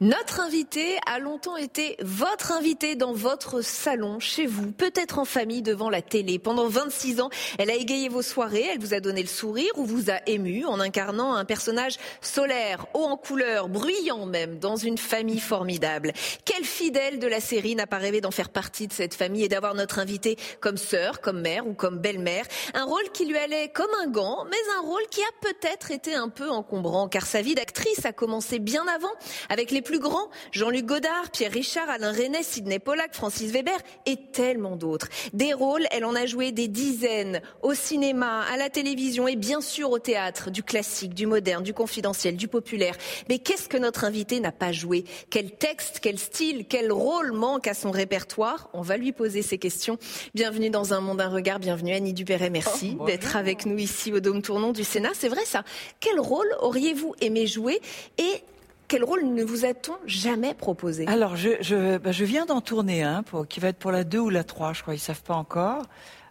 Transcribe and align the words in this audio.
Notre 0.00 0.38
invité 0.38 0.96
a 1.06 1.18
longtemps 1.18 1.56
été 1.56 1.96
votre 2.00 2.52
invité 2.52 2.94
dans 2.94 3.12
votre 3.12 3.62
salon, 3.62 4.20
chez 4.20 4.46
vous, 4.46 4.70
peut-être 4.70 5.18
en 5.18 5.24
famille 5.24 5.60
devant 5.60 5.90
la 5.90 6.02
télé. 6.02 6.38
Pendant 6.38 6.68
26 6.68 7.20
ans, 7.20 7.30
elle 7.58 7.68
a 7.68 7.74
égayé 7.74 8.08
vos 8.08 8.22
soirées, 8.22 8.68
elle 8.70 8.78
vous 8.78 8.94
a 8.94 9.00
donné 9.00 9.22
le 9.22 9.28
sourire 9.28 9.72
ou 9.74 9.84
vous 9.84 10.08
a 10.08 10.20
ému 10.28 10.64
en 10.66 10.78
incarnant 10.78 11.34
un 11.34 11.44
personnage 11.44 11.96
solaire, 12.20 12.86
haut 12.94 13.06
en 13.06 13.16
couleur, 13.16 13.68
bruyant 13.68 14.24
même, 14.24 14.60
dans 14.60 14.76
une 14.76 14.98
famille 14.98 15.40
formidable. 15.40 16.12
Quel 16.44 16.62
fidèle 16.62 17.18
de 17.18 17.26
la 17.26 17.40
série 17.40 17.74
n'a 17.74 17.88
pas 17.88 17.98
rêvé 17.98 18.20
d'en 18.20 18.30
faire 18.30 18.50
partie 18.50 18.86
de 18.86 18.92
cette 18.92 19.14
famille 19.14 19.42
et 19.42 19.48
d'avoir 19.48 19.74
notre 19.74 19.98
invité 19.98 20.36
comme 20.60 20.76
sœur, 20.76 21.20
comme 21.20 21.40
mère 21.40 21.66
ou 21.66 21.74
comme 21.74 21.98
belle-mère? 21.98 22.44
Un 22.74 22.84
rôle 22.84 23.10
qui 23.12 23.24
lui 23.24 23.36
allait 23.36 23.70
comme 23.70 23.90
un 24.00 24.06
gant, 24.06 24.44
mais 24.48 24.56
un 24.78 24.82
rôle 24.82 25.08
qui 25.10 25.22
a 25.22 25.32
peut-être 25.40 25.90
été 25.90 26.14
un 26.14 26.28
peu 26.28 26.48
encombrant, 26.50 27.08
car 27.08 27.26
sa 27.26 27.42
vie 27.42 27.56
d'actrice 27.56 28.06
a 28.06 28.12
commencé 28.12 28.60
bien 28.60 28.86
avant, 28.86 29.10
avec 29.48 29.72
les 29.72 29.82
plus 29.88 29.98
grands, 30.00 30.28
Jean-Luc 30.52 30.84
Godard, 30.84 31.30
Pierre 31.32 31.50
Richard, 31.50 31.88
Alain 31.88 32.12
Resnais, 32.12 32.42
Sidney 32.42 32.78
Pollack, 32.78 33.14
Francis 33.14 33.50
Weber 33.50 33.78
et 34.04 34.16
tellement 34.16 34.76
d'autres. 34.76 35.08
Des 35.32 35.54
rôles, 35.54 35.86
elle 35.92 36.04
en 36.04 36.14
a 36.14 36.26
joué 36.26 36.52
des 36.52 36.68
dizaines 36.68 37.40
au 37.62 37.72
cinéma, 37.72 38.42
à 38.52 38.58
la 38.58 38.68
télévision 38.68 39.26
et 39.26 39.34
bien 39.34 39.62
sûr 39.62 39.90
au 39.90 39.98
théâtre, 39.98 40.50
du 40.50 40.62
classique, 40.62 41.14
du 41.14 41.26
moderne, 41.26 41.64
du 41.64 41.72
confidentiel, 41.72 42.36
du 42.36 42.48
populaire. 42.48 42.96
Mais 43.30 43.38
qu'est-ce 43.38 43.66
que 43.66 43.78
notre 43.78 44.04
invité 44.04 44.40
n'a 44.40 44.52
pas 44.52 44.72
joué? 44.72 45.04
Quel 45.30 45.52
texte, 45.52 46.00
quel 46.02 46.18
style, 46.18 46.66
quel 46.68 46.92
rôle 46.92 47.32
manque 47.32 47.66
à 47.66 47.72
son 47.72 47.90
répertoire? 47.90 48.68
On 48.74 48.82
va 48.82 48.98
lui 48.98 49.12
poser 49.12 49.40
ces 49.40 49.56
questions. 49.56 49.96
Bienvenue 50.34 50.68
dans 50.68 50.92
un 50.92 51.00
monde, 51.00 51.22
un 51.22 51.30
regard, 51.30 51.60
bienvenue 51.60 51.94
Annie 51.94 52.12
Dupéret, 52.12 52.50
merci 52.50 52.98
Oh, 53.00 53.06
d'être 53.06 53.36
avec 53.36 53.64
nous 53.64 53.78
ici 53.78 54.12
au 54.12 54.20
Dôme 54.20 54.42
Tournant 54.42 54.72
du 54.72 54.84
Sénat. 54.84 55.12
C'est 55.14 55.30
vrai 55.30 55.46
ça. 55.46 55.64
Quel 55.98 56.20
rôle 56.20 56.54
auriez-vous 56.60 57.14
aimé 57.22 57.46
jouer? 57.46 57.80
Et 58.18 58.42
quel 58.88 59.04
rôle 59.04 59.24
ne 59.24 59.44
vous 59.44 59.64
a-t-on 59.64 59.94
jamais 60.06 60.54
proposé? 60.54 61.06
Alors, 61.06 61.36
je, 61.36 61.50
je, 61.60 61.98
bah, 61.98 62.10
je 62.10 62.24
viens 62.24 62.46
d'en 62.46 62.60
tourner 62.60 63.02
un 63.02 63.22
pour, 63.22 63.46
qui 63.46 63.60
va 63.60 63.68
être 63.68 63.78
pour 63.78 63.92
la 63.92 64.02
2 64.02 64.18
ou 64.18 64.30
la 64.30 64.44
3, 64.44 64.72
je 64.72 64.82
crois, 64.82 64.94
ils 64.94 64.98
savent 64.98 65.22
pas 65.22 65.34
encore. 65.34 65.84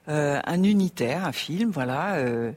Euh, 0.09 0.39
un 0.43 0.63
unitaire, 0.63 1.25
un 1.25 1.31
film, 1.31 1.69
voilà, 1.69 2.15
euh, 2.15 2.51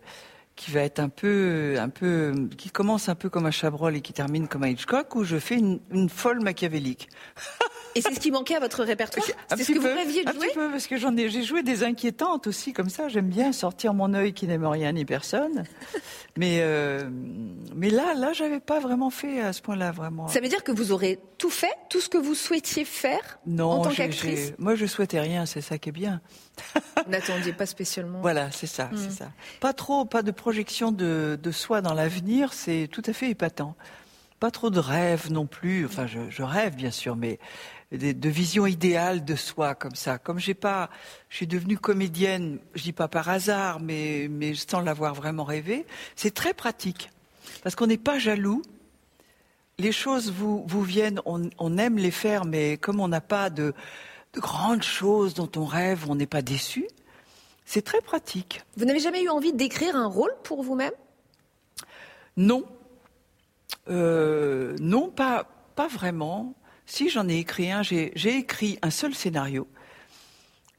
qui 0.56 0.70
va 0.70 0.80
être 0.80 1.00
un 1.00 1.08
peu, 1.08 1.76
un 1.78 1.88
peu, 1.88 2.48
qui 2.56 2.70
commence 2.70 3.08
un 3.08 3.14
peu 3.14 3.28
comme 3.28 3.46
un 3.46 3.50
Chabrol 3.50 3.96
et 3.96 4.00
qui 4.00 4.12
termine 4.12 4.48
comme 4.48 4.64
un 4.64 4.68
Hitchcock, 4.68 5.14
où 5.16 5.24
je 5.24 5.36
fais 5.36 5.56
une, 5.56 5.80
une 5.90 6.08
folle 6.08 6.40
machiavélique. 6.40 7.08
Et 7.94 8.00
c'est 8.00 8.14
ce 8.14 8.20
qui 8.20 8.30
manquait 8.30 8.56
à 8.56 8.60
votre 8.60 8.84
répertoire 8.84 9.26
C'est 9.48 9.64
ce 9.64 9.72
que 9.72 9.78
vous 9.78 9.86
rêviez 9.86 10.24
de 10.24 10.30
un 10.30 10.32
jouer 10.32 10.48
petit 10.48 10.54
peu, 10.54 10.70
parce 10.70 10.86
que 10.86 10.96
j'en 10.96 11.16
ai, 11.16 11.28
j'ai 11.28 11.42
joué 11.42 11.62
des 11.62 11.82
inquiétantes 11.82 12.46
aussi, 12.46 12.72
comme 12.72 12.88
ça. 12.88 13.08
J'aime 13.08 13.28
bien 13.28 13.52
sortir 13.52 13.94
mon 13.94 14.14
œil 14.14 14.32
qui 14.32 14.46
n'aime 14.46 14.66
rien 14.66 14.92
ni 14.92 15.04
personne. 15.04 15.64
Mais, 16.36 16.58
euh, 16.60 17.08
mais 17.74 17.90
là, 17.90 18.14
là, 18.14 18.32
j'avais 18.32 18.60
pas 18.60 18.78
vraiment 18.80 19.10
fait 19.10 19.40
à 19.40 19.52
ce 19.52 19.62
point-là, 19.62 19.90
vraiment. 19.90 20.28
Ça 20.28 20.40
veut 20.40 20.48
dire 20.48 20.62
que 20.62 20.72
vous 20.72 20.92
aurez 20.92 21.18
tout 21.38 21.50
fait, 21.50 21.72
tout 21.88 22.00
ce 22.00 22.08
que 22.08 22.18
vous 22.18 22.34
souhaitiez 22.34 22.84
faire 22.84 23.38
Non, 23.46 23.70
en 23.70 23.82
tant 23.82 23.90
qu'actrice 23.90 24.52
moi 24.58 24.74
je 24.74 24.86
souhaitais 24.86 25.20
rien, 25.20 25.46
c'est 25.46 25.60
ça 25.60 25.78
qui 25.78 25.88
est 25.88 25.92
bien. 25.92 26.20
N'attendiez 27.08 27.52
pas 27.52 27.66
spécialement. 27.66 28.20
Voilà, 28.20 28.50
c'est 28.50 28.66
ça, 28.66 28.90
c'est 28.94 29.10
ça. 29.10 29.30
Pas 29.60 29.72
trop, 29.72 30.04
pas 30.04 30.22
de 30.22 30.30
projection 30.30 30.92
de, 30.92 31.38
de 31.42 31.50
soi 31.50 31.80
dans 31.80 31.94
l'avenir, 31.94 32.52
c'est 32.52 32.88
tout 32.90 33.02
à 33.06 33.12
fait 33.12 33.30
épatant. 33.30 33.74
Pas 34.38 34.50
trop 34.50 34.70
de 34.70 34.78
rêves 34.78 35.30
non 35.30 35.46
plus. 35.46 35.84
Enfin, 35.84 36.06
je, 36.06 36.18
je 36.30 36.42
rêve 36.42 36.74
bien 36.74 36.90
sûr, 36.90 37.16
mais 37.16 37.38
de, 37.92 38.12
de 38.12 38.28
vision 38.28 38.66
idéale 38.66 39.24
de 39.24 39.36
soi 39.36 39.74
comme 39.74 39.94
ça. 39.94 40.18
Comme 40.18 40.38
j'ai 40.38 40.54
pas, 40.54 40.90
je 41.28 41.36
suis 41.36 41.46
devenue 41.46 41.78
comédienne, 41.78 42.58
je 42.74 42.82
dis 42.82 42.92
pas 42.92 43.08
par 43.08 43.28
hasard, 43.28 43.80
mais 43.80 44.28
mais 44.30 44.54
sans 44.54 44.80
l'avoir 44.80 45.14
vraiment 45.14 45.44
rêvé. 45.44 45.86
C'est 46.16 46.34
très 46.34 46.54
pratique 46.54 47.10
parce 47.62 47.74
qu'on 47.74 47.86
n'est 47.86 47.98
pas 47.98 48.18
jaloux. 48.18 48.62
Les 49.78 49.92
choses 49.92 50.30
vous 50.30 50.64
vous 50.66 50.82
viennent, 50.82 51.20
on, 51.24 51.48
on 51.58 51.78
aime 51.78 51.96
les 51.96 52.10
faire, 52.10 52.44
mais 52.44 52.76
comme 52.76 53.00
on 53.00 53.08
n'a 53.08 53.22
pas 53.22 53.50
de 53.50 53.74
de 54.34 54.40
grandes 54.40 54.82
choses 54.84 55.34
dont 55.34 55.50
on 55.56 55.64
rêve, 55.64 56.08
on 56.08 56.14
n'est 56.14 56.26
pas 56.26 56.42
déçu. 56.42 56.86
C'est 57.64 57.82
très 57.82 58.00
pratique. 58.00 58.62
Vous 58.76 58.84
n'avez 58.84 59.00
jamais 59.00 59.22
eu 59.22 59.28
envie 59.28 59.52
d'écrire 59.52 59.94
un 59.96 60.06
rôle 60.06 60.34
pour 60.42 60.62
vous-même? 60.62 60.92
Non. 62.36 62.64
Euh, 63.88 64.76
non, 64.80 65.08
pas, 65.08 65.46
pas 65.76 65.88
vraiment. 65.88 66.54
Si 66.90 67.08
j'en 67.08 67.28
ai 67.28 67.36
écrit 67.36 67.70
un, 67.70 67.82
j'ai 67.84 68.36
écrit 68.36 68.76
un 68.82 68.90
seul 68.90 69.14
scénario. 69.14 69.68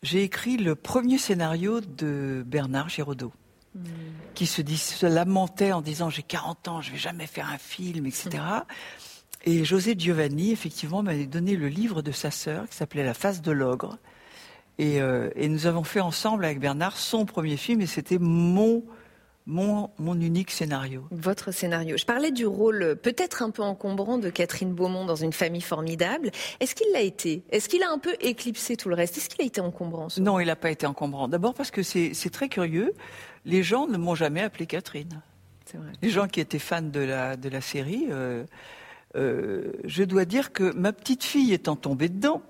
J'ai 0.04 0.24
écrit 0.24 0.58
le 0.58 0.76
premier 0.76 1.18
scénario 1.18 1.80
de 1.80 2.44
Bernard 2.46 2.90
Giraudot, 2.90 3.32
qui 4.34 4.46
se, 4.46 4.62
dit, 4.62 4.78
se 4.78 5.06
lamentait 5.06 5.72
en 5.72 5.80
disant 5.80 6.10
j'ai 6.10 6.22
40 6.22 6.68
ans, 6.68 6.82
je 6.82 6.92
vais 6.92 6.98
jamais 6.98 7.28
faire 7.28 7.50
un 7.50 7.58
film, 7.58 8.06
etc. 8.08 8.44
Et 9.46 9.64
José 9.64 9.96
Giovanni, 9.98 10.52
effectivement, 10.52 11.02
m'avait 11.02 11.28
donné 11.28 11.56
le 11.56 11.70
livre 11.70 12.02
de 12.02 12.12
sa 12.12 12.30
sœur 12.30 12.68
qui 12.68 12.76
s'appelait 12.76 13.06
La 13.06 13.14
face 13.14 13.42
de 13.42 13.54
l'ogre. 13.54 13.98
Et, 14.80 15.02
euh, 15.02 15.30
et 15.38 15.48
nous 15.48 15.66
avons 15.66 15.86
fait 15.86 16.02
ensemble 16.02 16.44
avec 16.44 16.60
Bernard 16.60 16.98
son 16.98 17.26
premier 17.26 17.56
film 17.56 17.80
et 17.80 17.88
c'était 17.88 18.20
mon, 18.20 18.84
mon, 19.46 19.90
mon 19.98 20.20
unique 20.20 20.52
scénario. 20.52 21.06
Votre 21.12 21.52
scénario. 21.52 21.98
Je 21.98 22.06
parlais 22.06 22.32
du 22.32 22.46
rôle 22.46 22.96
peut-être 23.02 23.42
un 23.42 23.50
peu 23.50 23.64
encombrant 23.64 24.18
de 24.18 24.30
Catherine 24.30 24.74
Beaumont 24.74 25.06
dans 25.06 25.16
une 25.16 25.34
famille 25.34 25.62
formidable. 25.62 26.32
Est-ce 26.60 26.76
qu'il 26.76 26.92
l'a 26.94 27.02
été? 27.02 27.44
Est-ce 27.50 27.68
qu'il 27.68 27.84
a 27.84 27.92
un 27.92 27.98
peu 27.98 28.16
éclipsé 28.20 28.78
tout 28.78 28.90
le 28.90 28.96
reste? 28.96 29.18
Est-ce 29.18 29.30
qu'il 29.30 29.42
a 29.42 29.46
été 29.46 29.62
encombrant 29.62 30.08
Non, 30.20 30.40
il 30.40 30.48
n'a 30.48 30.56
pas 30.56 30.72
été 30.72 30.86
encombrant. 30.86 31.28
D'abord 31.28 31.54
parce 31.54 31.72
que 31.72 31.84
c'est 31.84 32.32
très 32.32 32.50
curieux. 32.50 32.94
Les 33.46 33.64
gens 33.64 33.88
ne 33.88 33.98
m'ont 33.98 34.16
jamais 34.16 34.42
appelé 34.42 34.68
Catherine. 34.68 35.22
Vrai. 35.74 35.92
Les 36.02 36.10
gens 36.10 36.28
qui 36.28 36.42
étaient 36.42 36.60
fans 36.60 36.82
de 36.82 37.00
la, 37.00 37.38
de 37.38 37.48
la 37.48 37.62
série, 37.62 38.08
euh, 38.10 38.44
euh, 39.16 39.72
je 39.86 40.04
dois 40.04 40.26
dire 40.26 40.52
que 40.52 40.74
ma 40.74 40.92
petite 40.92 41.24
fille 41.24 41.54
étant 41.54 41.78
tombée 41.78 42.10
dedans, 42.10 42.42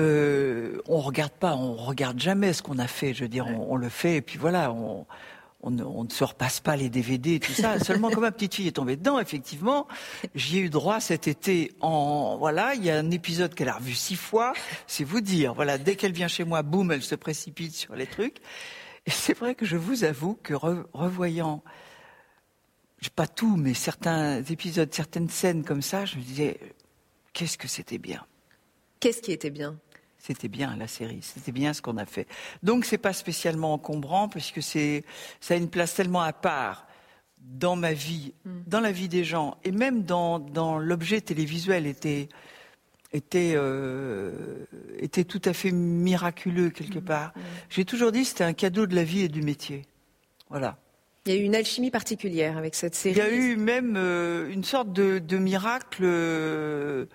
euh, 0.00 0.80
on 0.86 0.98
regarde 0.98 1.32
pas, 1.32 1.54
on 1.54 1.74
regarde 1.74 2.18
jamais 2.18 2.54
ce 2.54 2.62
qu'on 2.62 2.78
a 2.78 2.86
fait. 2.86 3.12
Je 3.12 3.24
veux 3.24 3.28
dire, 3.28 3.46
on, 3.46 3.72
on 3.72 3.76
le 3.76 3.90
fait 3.90 4.16
et 4.16 4.22
puis 4.22 4.38
voilà, 4.38 4.72
on, 4.72 5.04
on, 5.62 5.70
ne, 5.70 5.84
on 5.84 6.04
ne 6.04 6.10
se 6.10 6.24
repasse 6.24 6.60
pas 6.60 6.76
les 6.76 6.88
DVD 6.88 7.34
et 7.36 7.40
tout 7.40 7.52
ça. 7.52 7.78
Seulement 7.84 8.10
quand 8.10 8.20
ma 8.20 8.32
petite 8.32 8.54
fille 8.54 8.68
est 8.68 8.72
tombée 8.72 8.96
dedans, 8.96 9.18
effectivement, 9.18 9.86
j'y 10.34 10.58
ai 10.58 10.60
eu 10.62 10.70
droit 10.70 11.00
cet 11.00 11.28
été. 11.28 11.72
En 11.80 12.36
voilà, 12.38 12.74
il 12.74 12.84
y 12.84 12.90
a 12.90 12.98
un 12.98 13.10
épisode 13.10 13.54
qu'elle 13.54 13.68
a 13.68 13.76
revu 13.76 13.94
six 13.94 14.16
fois. 14.16 14.52
C'est 14.86 15.04
vous 15.04 15.20
dire. 15.20 15.54
Voilà, 15.54 15.78
dès 15.78 15.96
qu'elle 15.96 16.12
vient 16.12 16.28
chez 16.28 16.44
moi, 16.44 16.62
boum, 16.62 16.92
elle 16.92 17.02
se 17.02 17.14
précipite 17.14 17.74
sur 17.74 17.94
les 17.94 18.06
trucs. 18.06 18.38
Et 19.06 19.10
c'est 19.10 19.36
vrai 19.36 19.54
que 19.54 19.66
je 19.66 19.76
vous 19.76 20.04
avoue 20.04 20.38
que 20.42 20.54
re- 20.54 20.84
revoyant 20.92 21.62
pas 23.16 23.26
tout, 23.26 23.56
mais 23.56 23.74
certains 23.74 24.42
épisodes, 24.44 24.92
certaines 24.92 25.28
scènes 25.28 25.64
comme 25.64 25.82
ça, 25.82 26.04
je 26.04 26.16
me 26.18 26.22
disais, 26.22 26.58
qu'est-ce 27.32 27.58
que 27.58 27.66
c'était 27.68 27.98
bien. 27.98 28.24
Qu'est-ce 29.00 29.20
qui 29.20 29.32
était 29.32 29.50
bien? 29.50 29.76
C'était 30.24 30.46
bien 30.46 30.76
la 30.76 30.86
série, 30.86 31.18
c'était 31.20 31.50
bien 31.50 31.72
ce 31.72 31.82
qu'on 31.82 31.96
a 31.96 32.06
fait. 32.06 32.28
Donc 32.62 32.84
c'est 32.84 32.96
pas 32.96 33.12
spécialement 33.12 33.72
encombrant 33.74 34.28
puisque 34.28 34.62
c'est 34.62 35.04
ça 35.40 35.54
a 35.54 35.56
une 35.56 35.68
place 35.68 35.94
tellement 35.94 36.22
à 36.22 36.32
part 36.32 36.86
dans 37.38 37.74
ma 37.74 37.92
vie, 37.92 38.32
dans 38.44 38.78
la 38.78 38.92
vie 38.92 39.08
des 39.08 39.24
gens 39.24 39.56
et 39.64 39.72
même 39.72 40.04
dans, 40.04 40.38
dans 40.38 40.78
l'objet 40.78 41.20
télévisuel 41.20 41.88
était 41.88 42.28
était 43.12 43.54
euh, 43.56 44.64
était 45.00 45.24
tout 45.24 45.42
à 45.44 45.52
fait 45.52 45.72
miraculeux 45.72 46.70
quelque 46.70 47.00
part. 47.00 47.32
J'ai 47.68 47.84
toujours 47.84 48.12
dit 48.12 48.22
que 48.22 48.28
c'était 48.28 48.44
un 48.44 48.52
cadeau 48.52 48.86
de 48.86 48.94
la 48.94 49.02
vie 49.02 49.22
et 49.22 49.28
du 49.28 49.42
métier. 49.42 49.82
Voilà. 50.50 50.78
Il 51.26 51.34
y 51.34 51.36
a 51.36 51.40
eu 51.40 51.44
une 51.44 51.56
alchimie 51.56 51.90
particulière 51.90 52.56
avec 52.56 52.76
cette 52.76 52.94
série. 52.94 53.16
Il 53.16 53.18
y 53.18 53.22
a 53.22 53.32
eu 53.32 53.56
même 53.56 53.94
euh, 53.96 54.48
une 54.50 54.62
sorte 54.62 54.92
de, 54.92 55.18
de 55.18 55.36
miracle. 55.38 56.04
euh, 56.04 57.06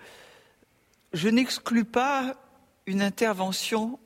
je 1.14 1.28
n'exclus 1.30 1.84
pas 1.86 2.36
une 2.88 3.02
intervention 3.02 3.98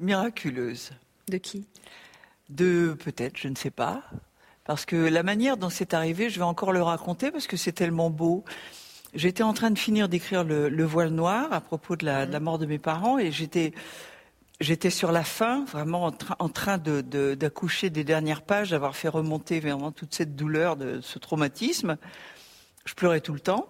miraculeuse. 0.00 0.92
De 1.28 1.36
qui? 1.36 1.66
De 2.48 2.96
peut-être, 2.98 3.36
je 3.36 3.48
ne 3.48 3.54
sais 3.54 3.70
pas. 3.70 4.02
Parce 4.64 4.86
que 4.86 4.96
la 4.96 5.22
manière 5.22 5.58
dont 5.58 5.68
c'est 5.68 5.92
arrivé, 5.92 6.30
je 6.30 6.38
vais 6.38 6.44
encore 6.46 6.72
le 6.72 6.82
raconter 6.82 7.30
parce 7.30 7.46
que 7.46 7.58
c'est 7.58 7.72
tellement 7.72 8.08
beau. 8.08 8.42
J'étais 9.12 9.42
en 9.42 9.52
train 9.52 9.70
de 9.70 9.78
finir 9.78 10.08
d'écrire 10.08 10.44
le, 10.44 10.84
voile 10.84 11.10
noir 11.10 11.52
à 11.52 11.60
propos 11.60 11.94
de 11.94 12.06
la, 12.06 12.40
mort 12.40 12.58
de 12.58 12.64
mes 12.64 12.78
parents 12.78 13.18
et 13.18 13.32
j'étais 13.32 13.72
j'étais 14.60 14.90
sur 14.90 15.12
la 15.12 15.24
fin, 15.24 15.64
vraiment 15.66 16.10
en, 16.38 16.48
train 16.48 16.78
d'accoucher 16.78 17.90
des 17.90 18.04
dernières 18.04 18.42
pages, 18.42 18.70
d'avoir 18.70 18.96
fait 18.96 19.08
remonter 19.08 19.60
vraiment 19.60 19.92
toute 19.92 20.14
cette 20.14 20.36
douleur, 20.36 20.76
de 20.76 21.00
ce 21.02 21.18
traumatisme. 21.18 21.98
Je 22.86 22.94
pleurais 22.94 23.20
tout 23.20 23.34
le 23.34 23.40
temps. 23.40 23.68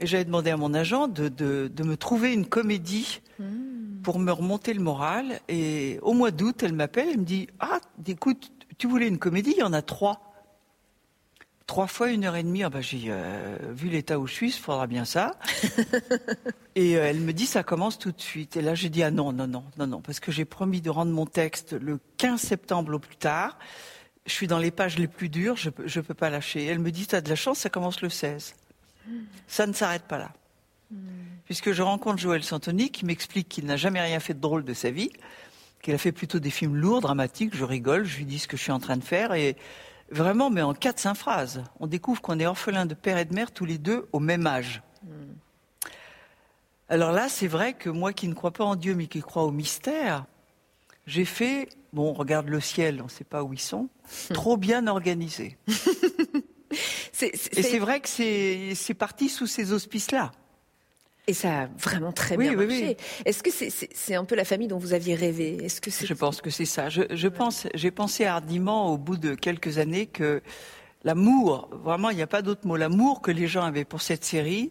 Et 0.00 0.06
j'avais 0.06 0.24
demandé 0.24 0.50
à 0.50 0.56
mon 0.56 0.72
agent 0.72 1.08
de, 1.08 1.28
de, 1.28 1.82
me 1.84 1.96
trouver 1.96 2.32
une 2.32 2.46
comédie 2.46 3.20
hmm. 3.38 4.00
pour 4.02 4.18
me 4.18 4.32
remonter 4.32 4.72
le 4.72 4.80
moral. 4.80 5.40
Et 5.48 5.98
au 6.00 6.14
mois 6.14 6.30
d'août, 6.30 6.62
elle 6.62 6.72
m'appelle 6.72 7.10
et 7.10 7.16
me 7.18 7.24
dit 7.24 7.48
Ah, 7.60 7.80
écoute, 8.06 8.50
tu 8.78 8.88
voulais 8.88 9.08
une 9.08 9.18
comédie, 9.18 9.52
il 9.56 9.60
y 9.60 9.62
en 9.62 9.74
a 9.74 9.82
trois. 9.82 10.26
Trois 11.66 11.86
fois 11.86 12.10
une 12.10 12.24
heure 12.24 12.34
et 12.34 12.42
demie. 12.42 12.62
Ah 12.64 12.70
bah, 12.70 12.80
j'ai 12.80 13.04
euh, 13.08 13.56
vu 13.72 13.90
l'état 13.90 14.18
où 14.18 14.26
je 14.26 14.32
suis, 14.32 14.48
il 14.48 14.58
faudra 14.58 14.86
bien 14.86 15.04
ça. 15.04 15.38
et 16.74 16.96
euh, 16.96 17.04
elle 17.04 17.20
me 17.20 17.32
dit 17.32 17.46
ça 17.46 17.62
commence 17.62 17.98
tout 17.98 18.10
de 18.10 18.20
suite. 18.20 18.56
Et 18.56 18.62
là, 18.62 18.74
j'ai 18.74 18.88
dit 18.88 19.02
ah 19.02 19.10
non, 19.10 19.32
non, 19.32 19.46
non, 19.46 19.64
non, 19.76 19.86
non, 19.86 20.00
parce 20.00 20.18
que 20.18 20.32
j'ai 20.32 20.46
promis 20.46 20.80
de 20.80 20.88
rendre 20.88 21.12
mon 21.12 21.26
texte 21.26 21.74
le 21.74 22.00
15 22.16 22.40
septembre 22.40 22.94
au 22.94 22.98
plus 22.98 23.16
tard. 23.16 23.58
Je 24.24 24.32
suis 24.32 24.46
dans 24.46 24.58
les 24.58 24.70
pages 24.70 24.98
les 24.98 25.08
plus 25.08 25.28
dures, 25.28 25.56
je 25.56 25.68
ne 25.68 26.04
peux 26.04 26.14
pas 26.14 26.30
lâcher. 26.30 26.64
Elle 26.64 26.78
me 26.78 26.90
dit, 26.90 27.06
tu 27.06 27.14
as 27.14 27.20
de 27.20 27.28
la 27.28 27.36
chance, 27.36 27.58
ça 27.58 27.68
commence 27.68 28.00
le 28.00 28.08
16. 28.08 28.54
Ça 29.46 29.66
ne 29.66 29.72
s'arrête 29.72 30.04
pas 30.04 30.18
là. 30.18 30.32
Puisque 31.44 31.72
je 31.72 31.82
rencontre 31.82 32.18
Joël 32.18 32.42
Santoni 32.42 32.90
qui 32.90 33.04
m'explique 33.04 33.48
qu'il 33.48 33.64
n'a 33.66 33.76
jamais 33.76 34.00
rien 34.00 34.20
fait 34.20 34.34
de 34.34 34.40
drôle 34.40 34.64
de 34.64 34.74
sa 34.74 34.90
vie, 34.90 35.10
qu'il 35.82 35.94
a 35.94 35.98
fait 35.98 36.12
plutôt 36.12 36.38
des 36.38 36.50
films 36.50 36.76
lourds, 36.76 37.00
dramatiques, 37.00 37.56
je 37.56 37.64
rigole, 37.64 38.04
je 38.04 38.18
lui 38.18 38.24
dis 38.24 38.38
ce 38.38 38.48
que 38.48 38.56
je 38.56 38.62
suis 38.62 38.72
en 38.72 38.80
train 38.80 38.96
de 38.96 39.04
faire 39.04 39.32
et 39.32 39.56
vraiment, 40.10 40.50
mais 40.50 40.62
en 40.62 40.74
quatre, 40.74 40.98
cinq 40.98 41.14
phrases, 41.14 41.62
on 41.78 41.86
découvre 41.86 42.20
qu'on 42.20 42.38
est 42.38 42.46
orphelin 42.46 42.86
de 42.86 42.94
père 42.94 43.18
et 43.18 43.24
de 43.24 43.34
mère 43.34 43.52
tous 43.52 43.64
les 43.64 43.78
deux 43.78 44.08
au 44.12 44.20
même 44.20 44.46
âge. 44.46 44.82
Alors 46.88 47.12
là, 47.12 47.28
c'est 47.28 47.46
vrai 47.46 47.72
que 47.72 47.88
moi 47.88 48.12
qui 48.12 48.26
ne 48.26 48.34
crois 48.34 48.50
pas 48.50 48.64
en 48.64 48.74
Dieu 48.74 48.94
mais 48.94 49.06
qui 49.06 49.20
crois 49.20 49.44
au 49.44 49.52
mystère, 49.52 50.26
j'ai 51.06 51.24
fait, 51.24 51.68
bon, 51.92 52.10
on 52.10 52.12
regarde 52.14 52.48
le 52.48 52.60
ciel, 52.60 53.00
on 53.00 53.04
ne 53.04 53.10
sait 53.10 53.24
pas 53.24 53.44
où 53.44 53.52
ils 53.52 53.60
sont, 53.60 53.88
trop 54.34 54.56
bien 54.56 54.86
organisé. 54.88 55.56
Et 57.22 57.62
c'est 57.62 57.78
vrai 57.78 58.00
que 58.00 58.08
c'est 58.08 58.94
parti 58.94 59.28
sous 59.28 59.46
ces 59.46 59.72
auspices-là. 59.72 60.32
Et 61.26 61.34
ça 61.34 61.62
a 61.62 61.66
vraiment 61.66 62.12
très 62.12 62.36
bien 62.36 62.54
marché. 62.54 62.96
Est-ce 63.24 63.42
que 63.42 63.50
c'est 63.50 64.14
un 64.14 64.24
peu 64.24 64.34
la 64.34 64.44
famille 64.44 64.68
dont 64.68 64.78
vous 64.78 64.94
aviez 64.94 65.14
rêvé? 65.14 65.58
Est-ce 65.64 65.80
que 65.80 65.90
Je 65.90 66.14
pense 66.14 66.40
que 66.40 66.50
c'est 66.50 66.64
ça. 66.64 66.88
Je, 66.88 67.28
pense, 67.28 67.66
j'ai 67.74 67.90
pensé 67.90 68.24
hardiment 68.24 68.92
au 68.92 68.98
bout 68.98 69.16
de 69.16 69.34
quelques 69.34 69.78
années 69.78 70.06
que 70.06 70.42
l'amour, 71.04 71.68
vraiment, 71.72 72.10
il 72.10 72.16
n'y 72.16 72.22
a 72.22 72.26
pas 72.26 72.42
d'autre 72.42 72.66
mot, 72.66 72.76
l'amour 72.76 73.20
que 73.20 73.30
les 73.30 73.46
gens 73.46 73.62
avaient 73.62 73.84
pour 73.84 74.02
cette 74.02 74.24
série 74.24 74.70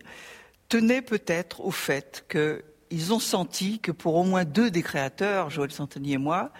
tenait 0.67 1.01
peut-être 1.01 1.61
au 1.61 1.71
fait 1.71 2.25
qu'ils 2.29 3.13
ont 3.13 3.19
senti 3.19 3.79
que 3.79 3.91
pour 3.91 4.15
au 4.15 4.23
moins 4.23 4.45
deux 4.45 4.69
des 4.69 4.83
créateurs, 4.83 5.49
Joël 5.49 5.71
Santoni 5.71 6.13
et 6.13 6.17
moi, 6.17 6.51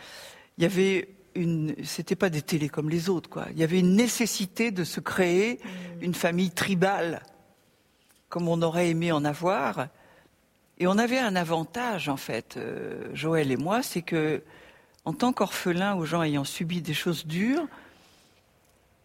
il 0.57 0.63
y 0.63 0.65
avait 0.65 1.09
une, 1.36 1.76
c'était 1.84 2.16
pas 2.16 2.30
des 2.30 2.42
télés 2.42 2.70
comme 2.70 2.90
les 2.90 3.10
autres, 3.10 3.30
quoi. 3.30 3.48
Il 3.52 3.60
y 3.60 3.64
avait 3.64 3.80
une 3.80 3.96
nécessité 3.96 4.72
de 4.72 4.84
se 4.84 5.00
créer 5.00 5.60
mm. 5.64 6.04
une 6.04 6.14
famille 6.14 6.52
tribale, 6.52 7.24
comme 8.30 8.48
on 8.48 8.62
aurait 8.62 8.90
aimé 8.90 9.12
en 9.12 9.26
avoir. 9.26 9.88
Et 10.78 10.88
on 10.88 10.98
avait 10.98 11.20
un 11.20 11.36
avantage, 11.36 12.10
en 12.10 12.18
fait, 12.18 12.56
euh, 12.58 13.10
Joël 13.14 13.52
et 13.52 13.58
moi, 13.58 13.84
c'est 13.84 14.02
que, 14.02 14.42
en 15.06 15.14
tant 15.14 15.34
qu'orphelin 15.34 15.96
aux 15.96 16.06
gens 16.06 16.24
ayant 16.24 16.46
subi 16.46 16.81
des 16.81 16.94
choses 16.94 17.26
dures, 17.26 17.68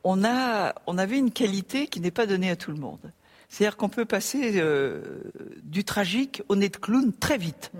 on 0.05 0.25
a, 0.25 0.75
on 0.87 0.99
avait 0.99 1.19
une 1.19 1.31
qualité 1.31 1.87
qui 1.87 2.01
n'est 2.01 2.11
pas 2.11 2.27
donnée 2.27 2.51
à 2.51 2.57
tout 2.57 2.71
le 2.71 2.77
monde. 2.77 3.13
C'est-à-dire 3.49 3.77
qu'on 3.77 3.89
peut 3.89 4.05
passer 4.05 4.61
euh, 4.61 5.23
du 5.63 5.85
tragique 5.85 6.43
au 6.49 6.57
nez 6.57 6.69
de 6.69 6.77
clown 6.77 7.13
très 7.13 7.39
vite. 7.39 7.71
Mm. 7.75 7.79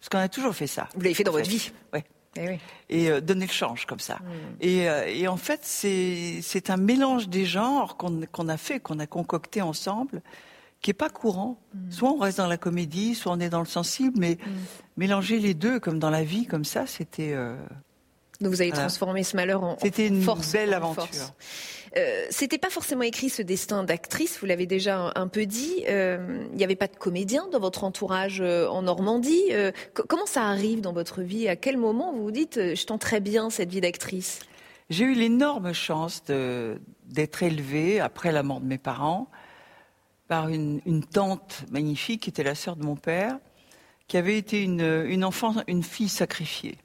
Parce 0.00 0.08
qu'on 0.10 0.18
a 0.18 0.28
toujours 0.28 0.54
fait 0.54 0.66
ça. 0.66 0.88
Vous 0.94 1.00
l'avez 1.00 1.14
fait 1.14 1.24
dans 1.24 1.32
votre 1.32 1.48
vie. 1.48 1.70
Ouais. 1.92 2.04
Eh 2.36 2.58
et, 2.88 3.10
euh, 3.10 3.20
donner 3.20 3.46
le 3.46 3.52
change 3.52 3.86
comme 3.86 4.00
ça. 4.00 4.16
Hmm. 4.16 4.64
Euh, 4.64 5.04
et, 5.06 5.28
en 5.28 5.36
fait, 5.36 5.60
c'est 5.62 6.70
un 6.70 6.76
mélange 6.76 7.28
des 7.28 7.44
genres 7.44 7.96
qu'on 7.96 8.48
a 8.48 8.56
fait, 8.56 8.80
qu'on 8.80 8.98
a 8.98 9.06
concocté 9.06 9.62
ensemble, 9.62 10.22
qui 10.80 10.90
est 10.90 10.94
pas 10.94 11.10
courant. 11.10 11.58
Hmm. 11.74 11.90
Soit 11.90 12.10
on 12.10 12.18
reste 12.18 12.38
dans 12.38 12.46
la 12.46 12.58
comédie, 12.58 13.14
soit 13.14 13.32
on 13.32 13.40
est 13.40 13.50
dans 13.50 13.60
le 13.60 13.66
sensible, 13.66 14.18
mais 14.18 14.34
hmm. 14.34 14.50
mélanger 14.96 15.38
les 15.38 15.54
deux, 15.54 15.80
comme 15.80 15.98
dans 15.98 16.10
la 16.10 16.24
vie, 16.24 16.46
comme 16.46 16.64
ça, 16.64 16.86
c'était. 16.86 17.32
Euh, 17.32 17.56
Donc 18.40 18.50
vous 18.50 18.60
avez 18.60 18.72
transformé 18.72 19.22
ce 19.22 19.36
malheur 19.36 19.62
en 19.64 19.76
C'était 19.80 20.06
une 20.06 20.24
belle 20.52 20.74
aventure. 20.74 21.34
Euh, 21.98 22.26
c'était 22.30 22.58
pas 22.58 22.70
forcément 22.70 23.02
écrit 23.02 23.28
ce 23.28 23.42
destin 23.42 23.82
d'actrice, 23.82 24.38
vous 24.38 24.46
l'avez 24.46 24.66
déjà 24.66 25.12
un, 25.14 25.28
peu 25.28 25.46
dit. 25.46 25.84
Euh, 25.88 26.44
il 26.52 26.56
n'y 26.56 26.64
avait 26.64 26.76
pas 26.76 26.86
de 26.86 26.96
comédien 26.96 27.48
dans 27.50 27.58
votre 27.58 27.84
entourage 27.84 28.40
euh, 28.40 28.68
en 28.68 28.82
Normandie. 28.82 29.50
comment 30.08 30.26
ça 30.26 30.44
arrive 30.44 30.80
dans 30.80 30.92
votre 30.92 31.22
vie? 31.22 31.48
À 31.48 31.56
quel 31.56 31.76
moment 31.76 32.12
vous 32.12 32.22
vous 32.22 32.30
dites 32.30 32.74
je 32.74 32.84
tente 32.86 33.00
très 33.00 33.20
bien 33.20 33.50
cette 33.50 33.70
vie 33.70 33.80
d'actrice? 33.80 34.40
J'ai 34.90 35.04
eu 35.04 35.14
l'énorme 35.14 35.72
chance 35.72 36.22
d'être 36.24 37.42
élevée 37.42 38.00
après 38.00 38.32
la 38.32 38.42
mort 38.42 38.60
de 38.60 38.66
mes 38.66 38.78
parents 38.78 39.28
par 40.28 40.48
une, 40.48 40.80
tante 41.10 41.64
magnifique 41.70 42.22
qui 42.22 42.30
était 42.30 42.42
la 42.42 42.54
sœur 42.54 42.76
de 42.76 42.84
mon 42.84 42.96
père, 42.96 43.38
qui 44.06 44.16
avait 44.16 44.38
été 44.38 44.62
une 44.62 45.24
enfant, 45.24 45.54
une 45.66 45.82
fille 45.82 46.08
sacrifiée. 46.08 46.78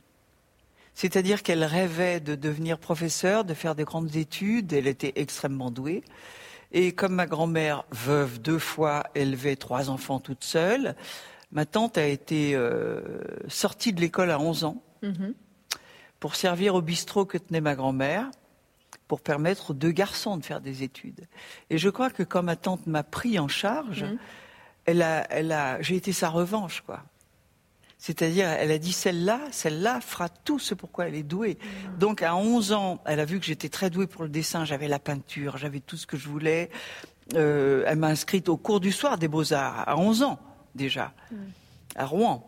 C'est-à-dire 0.96 1.44
qu'elle 1.44 1.64
rêvait 1.64 2.20
de 2.20 2.36
devenir 2.36 2.78
professeure, 2.78 3.46
de 3.46 3.54
faire 3.54 3.76
des 3.76 3.84
grandes 3.84 4.16
études. 4.16 4.74
Elle 4.74 4.88
était 4.88 5.14
extrêmement 5.16 5.72
douée. 5.72 6.04
Et 6.72 6.92
comme 6.92 7.14
ma 7.14 7.28
grand-mère, 7.28 7.84
veuve 7.92 8.40
deux 8.42 8.60
fois, 8.60 9.04
élevait 9.16 9.56
trois 9.56 9.90
enfants 9.90 10.20
toute 10.20 10.44
seule, 10.44 10.96
ma 11.52 11.66
tante 11.66 11.98
a 11.98 12.06
été 12.06 12.56
euh, 12.56 13.02
sortie 13.48 13.94
de 13.94 14.02
l'école 14.02 14.32
à 14.32 14.40
11 14.40 14.64
ans 14.64 14.84
mhm. 15.04 15.36
pour 16.20 16.36
servir 16.36 16.74
au 16.74 16.82
bistrot 16.82 17.26
que 17.26 17.38
tenait 17.38 17.62
ma 17.62 17.76
grand-mère, 17.76 18.30
pour 19.08 19.22
permettre 19.22 19.72
aux 19.72 19.74
deux 19.74 19.92
garçons 19.92 20.38
de 20.38 20.44
faire 20.44 20.62
des 20.62 20.82
études. 20.82 21.28
Et 21.70 21.78
je 21.78 21.90
crois 21.90 22.10
que 22.10 22.24
quand 22.24 22.42
ma 22.42 22.56
tante 22.56 22.88
m'a 22.88 23.04
pris 23.04 23.38
en 23.38 23.48
charge, 23.48 24.04
mhm. 24.04 24.18
elle 24.86 25.02
a, 25.04 25.28
elle 25.32 25.52
a, 25.52 25.80
j'ai 25.82 25.96
été 25.96 26.12
sa 26.12 26.30
revanche, 26.30 26.82
quoi. 26.82 27.04
C'est-à-dire, 28.06 28.50
elle 28.50 28.72
a 28.72 28.80
dit 28.80 28.92
celle-là, 28.92 29.40
celle-là 29.52 30.02
fera 30.02 30.28
tout 30.28 30.60
ce 30.60 30.74
pourquoi 30.74 31.08
elle 31.08 31.16
est 31.16 31.24
douée. 31.24 31.58
Donc, 32.00 32.22
à 32.22 32.36
11 32.36 32.74
ans, 32.74 33.02
elle 33.06 33.22
a 33.22 33.24
vu 33.24 33.40
que 33.40 33.46
j'étais 33.46 33.70
très 33.70 33.90
douée 33.90 34.08
pour 34.08 34.24
le 34.24 34.30
dessin. 34.30 34.66
J'avais 34.66 34.90
la 34.90 35.00
peinture, 35.00 35.56
j'avais 35.56 35.80
tout 35.80 35.96
ce 35.96 36.06
que 36.06 36.18
je 36.18 36.28
voulais. 36.28 36.70
Euh, 37.34 37.86
elle 37.88 37.98
m'a 38.00 38.08
inscrite 38.08 38.50
au 38.50 38.58
cours 38.58 38.82
du 38.82 38.92
soir 38.92 39.18
des 39.18 39.30
Beaux-Arts, 39.30 39.88
à 39.88 39.98
11 39.98 40.24
ans 40.24 40.40
déjà, 40.76 41.14
à 41.96 42.06
Rouen. 42.06 42.46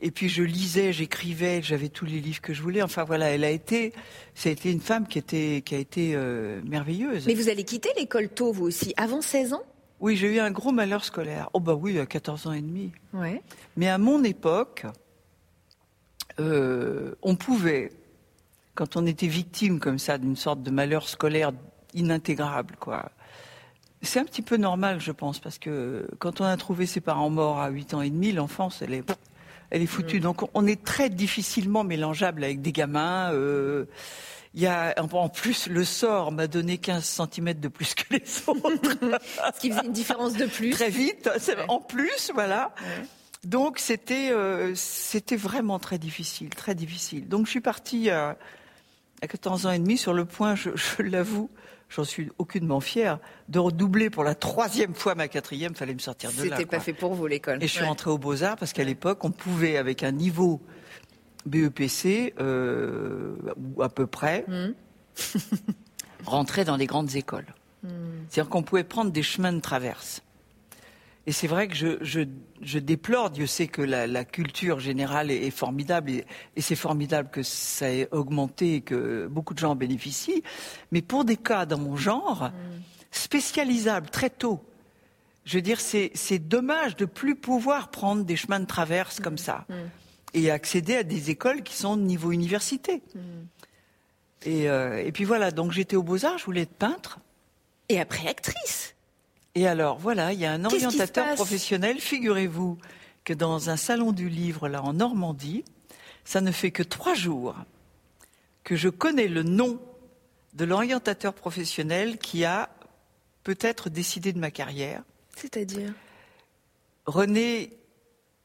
Et 0.00 0.12
puis 0.12 0.28
je 0.28 0.44
lisais, 0.44 0.92
j'écrivais, 0.92 1.60
j'avais 1.60 1.88
tous 1.88 2.04
les 2.04 2.20
livres 2.20 2.40
que 2.40 2.54
je 2.54 2.62
voulais. 2.62 2.82
Enfin 2.82 3.02
voilà, 3.02 3.30
elle 3.30 3.42
a 3.42 3.50
été, 3.50 3.92
ça 4.36 4.48
a 4.48 4.52
été 4.52 4.70
une 4.70 4.80
femme 4.80 5.08
qui, 5.08 5.18
était, 5.18 5.60
qui 5.66 5.74
a 5.74 5.78
été 5.78 6.12
euh, 6.14 6.60
merveilleuse. 6.64 7.26
Mais 7.26 7.34
vous 7.34 7.48
allez 7.48 7.64
quitter 7.64 7.88
l'école 7.96 8.28
tôt, 8.28 8.52
vous 8.52 8.66
aussi, 8.66 8.94
avant 8.96 9.22
16 9.22 9.54
ans? 9.54 9.62
Oui, 10.00 10.16
j'ai 10.16 10.34
eu 10.36 10.38
un 10.38 10.50
gros 10.50 10.72
malheur 10.72 11.04
scolaire. 11.04 11.50
Oh 11.52 11.60
bah 11.60 11.74
oui, 11.74 11.98
à 11.98 12.06
14 12.06 12.46
ans 12.46 12.52
et 12.52 12.60
demi. 12.60 12.92
Ouais. 13.12 13.42
Mais 13.76 13.88
à 13.88 13.98
mon 13.98 14.22
époque, 14.22 14.86
euh, 16.38 17.14
on 17.22 17.34
pouvait, 17.34 17.92
quand 18.74 18.96
on 18.96 19.06
était 19.06 19.26
victime 19.26 19.80
comme 19.80 19.98
ça 19.98 20.18
d'une 20.18 20.36
sorte 20.36 20.62
de 20.62 20.70
malheur 20.70 21.08
scolaire 21.08 21.52
inintégrable, 21.94 22.76
quoi. 22.78 23.10
C'est 24.02 24.20
un 24.20 24.24
petit 24.24 24.42
peu 24.42 24.56
normal, 24.56 25.00
je 25.00 25.10
pense, 25.10 25.40
parce 25.40 25.58
que 25.58 26.08
quand 26.20 26.40
on 26.40 26.44
a 26.44 26.56
trouvé 26.56 26.86
ses 26.86 27.00
parents 27.00 27.30
morts 27.30 27.58
à 27.58 27.68
8 27.68 27.94
ans 27.94 28.02
et 28.02 28.10
demi, 28.10 28.30
l'enfance, 28.30 28.80
elle 28.80 28.94
est, 28.94 29.10
elle 29.70 29.82
est 29.82 29.86
foutue. 29.86 30.18
Mm. 30.18 30.22
Donc 30.22 30.48
on 30.54 30.66
est 30.66 30.84
très 30.84 31.10
difficilement 31.10 31.82
mélangeable 31.82 32.44
avec 32.44 32.62
des 32.62 32.70
gamins. 32.70 33.32
Euh, 33.32 33.86
il 34.54 34.62
y 34.62 34.66
a, 34.66 34.94
en 34.98 35.28
plus, 35.28 35.66
le 35.68 35.84
sort 35.84 36.32
m'a 36.32 36.46
donné 36.46 36.78
15 36.78 37.04
cm 37.32 37.54
de 37.54 37.68
plus 37.68 37.94
que 37.94 38.14
les 38.14 38.22
autres. 38.46 38.96
Ce 39.54 39.60
qui 39.60 39.70
faisait 39.70 39.86
une 39.86 39.92
différence 39.92 40.34
de 40.34 40.46
plus. 40.46 40.70
Très 40.70 40.90
vite, 40.90 41.28
en 41.68 41.80
plus, 41.80 42.30
voilà. 42.34 42.74
Donc 43.44 43.78
c'était 43.78 44.30
euh, 44.32 44.74
c'était 44.74 45.36
vraiment 45.36 45.78
très 45.78 45.98
difficile, 45.98 46.50
très 46.50 46.74
difficile. 46.74 47.28
Donc 47.28 47.46
je 47.46 47.52
suis 47.52 47.60
partie 47.60 48.10
à, 48.10 48.36
à 49.22 49.26
14 49.28 49.66
ans 49.66 49.70
et 49.70 49.78
demi 49.78 49.96
sur 49.96 50.12
le 50.12 50.24
point, 50.24 50.56
je, 50.56 50.70
je 50.74 51.02
l'avoue, 51.02 51.48
j'en 51.88 52.04
suis 52.04 52.30
aucunement 52.38 52.80
fière, 52.80 53.18
de 53.48 53.58
redoubler 53.58 54.10
pour 54.10 54.24
la 54.24 54.34
troisième 54.34 54.94
fois 54.94 55.14
ma 55.14 55.28
quatrième, 55.28 55.74
fallait 55.74 55.94
me 55.94 55.98
sortir 55.98 56.32
de 56.32 56.42
là. 56.42 56.56
C'était 56.56 56.66
pas 56.66 56.80
fait 56.80 56.92
pour 56.92 57.14
vous 57.14 57.26
l'école. 57.26 57.62
Et 57.62 57.68
je 57.68 57.72
suis 57.72 57.84
rentrée 57.84 58.10
aux 58.10 58.18
Beaux-Arts 58.18 58.56
parce 58.56 58.72
qu'à 58.72 58.84
l'époque, 58.84 59.24
on 59.24 59.30
pouvait, 59.30 59.76
avec 59.76 60.02
un 60.02 60.12
niveau 60.12 60.60
BEPC, 61.48 62.34
euh, 62.38 63.36
ou 63.56 63.82
à 63.82 63.88
peu 63.88 64.06
près, 64.06 64.44
hmm. 64.48 64.74
rentrer 66.24 66.64
dans 66.64 66.78
des 66.78 66.86
grandes 66.86 67.16
écoles. 67.16 67.54
Hmm. 67.82 67.88
C'est-à-dire 68.28 68.50
qu'on 68.50 68.62
pouvait 68.62 68.84
prendre 68.84 69.10
des 69.10 69.22
chemins 69.22 69.52
de 69.52 69.60
traverse. 69.60 70.22
Et 71.26 71.32
c'est 71.32 71.46
vrai 71.46 71.68
que 71.68 71.74
je, 71.74 71.98
je, 72.00 72.20
je, 72.62 72.78
déplore, 72.78 73.28
Dieu 73.28 73.46
sait 73.46 73.66
que 73.66 73.82
la, 73.82 74.06
la 74.06 74.24
culture 74.24 74.80
générale 74.80 75.30
est, 75.30 75.46
est 75.46 75.50
formidable, 75.50 76.10
et, 76.10 76.24
et 76.56 76.62
c'est 76.62 76.74
formidable 76.74 77.28
que 77.30 77.42
ça 77.42 77.90
ait 77.90 78.08
augmenté 78.12 78.76
et 78.76 78.80
que 78.80 79.26
beaucoup 79.26 79.52
de 79.52 79.58
gens 79.58 79.72
en 79.72 79.76
bénéficient. 79.76 80.42
Mais 80.90 81.02
pour 81.02 81.26
des 81.26 81.36
cas 81.36 81.66
dans 81.66 81.78
mon 81.78 81.96
genre, 81.96 82.50
Mm. 82.50 82.82
spécialisables 83.10 84.10
très 84.10 84.30
tôt, 84.30 84.64
je 85.44 85.56
veux 85.56 85.62
dire, 85.62 85.80
c'est 85.80 86.10
c'est 86.14 86.38
dommage 86.38 86.96
de 86.96 87.06
plus 87.06 87.34
pouvoir 87.34 87.90
prendre 87.90 88.24
des 88.24 88.36
chemins 88.36 88.60
de 88.60 88.66
traverse 88.66 89.20
comme 89.20 89.38
ça 89.38 89.66
et 90.34 90.50
accéder 90.50 90.96
à 90.96 91.02
des 91.02 91.30
écoles 91.30 91.62
qui 91.62 91.74
sont 91.74 91.96
de 91.96 92.02
niveau 92.02 92.32
université. 92.32 93.02
Et, 94.44 94.68
euh, 94.68 95.02
et 95.04 95.10
puis 95.12 95.24
voilà, 95.24 95.50
donc 95.50 95.72
j'étais 95.72 95.96
au 95.96 96.02
Beaux-Arts, 96.02 96.38
je 96.38 96.44
voulais 96.44 96.62
être 96.62 96.74
peintre. 96.74 97.18
Et 97.88 97.98
après, 97.98 98.28
actrice. 98.28 98.94
Et 99.54 99.66
alors, 99.66 99.98
voilà, 99.98 100.32
il 100.32 100.38
y 100.38 100.44
a 100.46 100.52
un 100.52 100.64
orientateur 100.64 101.34
professionnel. 101.34 101.98
Figurez-vous 102.00 102.78
que 103.24 103.32
dans 103.32 103.70
un 103.70 103.76
salon 103.76 104.12
du 104.12 104.28
livre, 104.28 104.68
là, 104.68 104.82
en 104.82 104.92
Normandie, 104.92 105.64
ça 106.24 106.40
ne 106.40 106.52
fait 106.52 106.70
que 106.70 106.82
trois 106.82 107.14
jours 107.14 107.56
que 108.62 108.76
je 108.76 108.88
connais 108.90 109.28
le 109.28 109.42
nom 109.42 109.80
de 110.54 110.64
l'orientateur 110.66 111.32
professionnel 111.32 112.18
qui 112.18 112.44
a 112.44 112.68
peut-être 113.42 113.88
décidé 113.88 114.32
de 114.34 114.38
ma 114.38 114.50
carrière. 114.50 115.02
C'est-à-dire? 115.36 115.92
René 117.06 117.72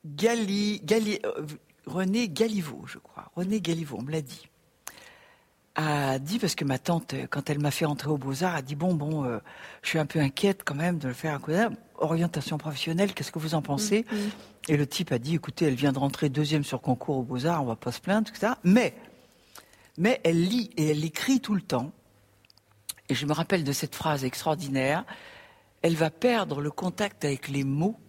Galli, 0.05 0.79
Galli- 0.83 1.19
euh, 1.25 1.45
René 1.85 2.29
Galliveau, 2.29 2.83
je 2.85 2.97
crois. 2.97 3.31
René 3.35 3.61
Galliveau, 3.61 3.97
on 3.99 4.03
me 4.03 4.11
l'a 4.11 4.21
dit. 4.21 4.47
A 5.75 6.19
dit, 6.19 6.37
parce 6.37 6.53
que 6.53 6.65
ma 6.65 6.77
tante, 6.77 7.15
quand 7.31 7.49
elle 7.49 7.59
m'a 7.59 7.71
fait 7.71 7.85
entrer 7.85 8.09
aux 8.09 8.17
Beaux-Arts, 8.17 8.55
a 8.55 8.61
dit 8.61 8.75
Bon, 8.75 8.93
bon, 8.93 9.25
euh, 9.25 9.39
je 9.81 9.89
suis 9.89 9.99
un 9.99 10.05
peu 10.05 10.19
inquiète 10.19 10.61
quand 10.63 10.75
même 10.75 10.99
de 10.99 11.07
le 11.07 11.13
faire 11.13 11.41
coup 11.41 11.51
d'œil. 11.51 11.69
Orientation 11.97 12.57
professionnelle, 12.57 13.13
qu'est-ce 13.13 13.31
que 13.31 13.39
vous 13.39 13.55
en 13.55 13.61
pensez 13.61 14.05
Et 14.67 14.77
le 14.77 14.85
type 14.85 15.11
a 15.11 15.17
dit 15.17 15.35
Écoutez, 15.35 15.65
elle 15.65 15.73
vient 15.73 15.91
de 15.91 15.97
rentrer 15.99 16.29
deuxième 16.29 16.63
sur 16.63 16.79
concours 16.79 17.17
aux 17.17 17.23
Beaux-Arts, 17.23 17.63
on 17.63 17.65
va 17.65 17.75
pas 17.75 17.91
se 17.91 18.01
plaindre, 18.01 18.29
etc. 18.29 18.53
Mais, 18.63 18.93
mais 19.97 20.21
elle 20.23 20.43
lit 20.43 20.69
et 20.77 20.89
elle 20.91 21.03
écrit 21.03 21.39
tout 21.39 21.55
le 21.55 21.61
temps. 21.61 21.91
Et 23.09 23.15
je 23.15 23.25
me 23.25 23.33
rappelle 23.33 23.63
de 23.63 23.71
cette 23.71 23.95
phrase 23.95 24.23
extraordinaire 24.23 25.05
Elle 25.81 25.95
va 25.95 26.09
perdre 26.09 26.61
le 26.61 26.71
contact 26.71 27.25
avec 27.25 27.47
les 27.47 27.63
mots 27.63 27.99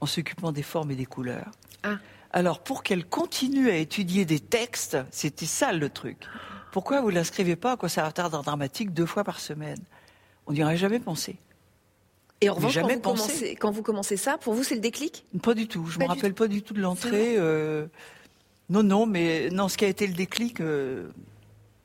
en 0.00 0.06
s'occupant 0.06 0.50
des 0.50 0.62
formes 0.62 0.90
et 0.90 0.96
des 0.96 1.06
couleurs. 1.06 1.50
Ah. 1.82 1.98
Alors, 2.34 2.58
pour 2.64 2.82
qu'elle 2.82 3.06
continue 3.06 3.70
à 3.70 3.76
étudier 3.76 4.24
des 4.24 4.40
textes, 4.40 4.98
c'était 5.12 5.46
ça 5.46 5.72
le 5.72 5.88
truc. 5.88 6.18
Pourquoi 6.72 7.00
vous 7.00 7.10
ne 7.10 7.14
l'inscrivez 7.14 7.54
pas 7.54 7.74
au 7.74 7.76
conservatoire 7.76 8.28
d'art 8.28 8.42
dramatique 8.42 8.92
deux 8.92 9.06
fois 9.06 9.22
par 9.22 9.38
semaine? 9.38 9.78
On 10.48 10.52
n'y 10.52 10.64
aurait 10.64 10.76
jamais 10.76 10.98
pensé. 10.98 11.36
Et 12.40 12.50
en 12.50 12.54
revanche, 12.54 12.74
quand 12.80 12.88
vous, 12.88 12.98
commencez, 13.00 13.54
quand 13.54 13.70
vous 13.70 13.82
commencez 13.82 14.16
ça, 14.16 14.36
pour 14.36 14.52
vous, 14.52 14.64
c'est 14.64 14.74
le 14.74 14.80
déclic? 14.80 15.24
Pas 15.44 15.54
du 15.54 15.68
tout. 15.68 15.86
Je 15.86 15.96
Pas 15.96 16.06
me 16.06 16.08
rappelle 16.10 16.34
pas 16.34 16.48
du 16.48 16.62
tout 16.62 16.74
de 16.74 16.80
l'entrée. 16.80 17.36
euh, 17.38 17.86
non, 18.68 18.82
non, 18.82 19.06
mais 19.06 19.48
non, 19.50 19.68
ce 19.68 19.76
qui 19.76 19.84
a 19.84 19.88
été 19.88 20.04
le 20.08 20.14
déclic, 20.14 20.60
euh, 20.60 21.08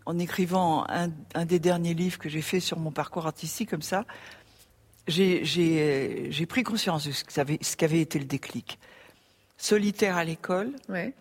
en 0.08 0.18
écrivant 0.18 0.84
un, 0.90 1.10
un 1.36 1.46
des 1.46 1.60
derniers 1.60 1.94
livres 1.94 2.18
que 2.18 2.28
j'ai 2.28 2.42
fait 2.42 2.60
sur 2.60 2.80
mon 2.80 2.90
parcours 2.92 3.28
artistique 3.28 3.70
comme 3.70 3.84
ça, 3.84 4.04
j'ai- 5.08 5.46
j'ai 5.46 6.46
pris 6.48 6.64
conscience 6.64 7.06
de 7.06 7.12
ce 7.12 7.24
qu'avait 7.24 7.60
ce 7.62 7.78
qu'avait 7.78 8.02
été 8.02 8.18
le 8.18 8.26
déclic. 8.26 8.80
Solitaire 9.62 10.16
à 10.18 10.24
l'école, 10.24 10.72
Ouais. 10.88 11.14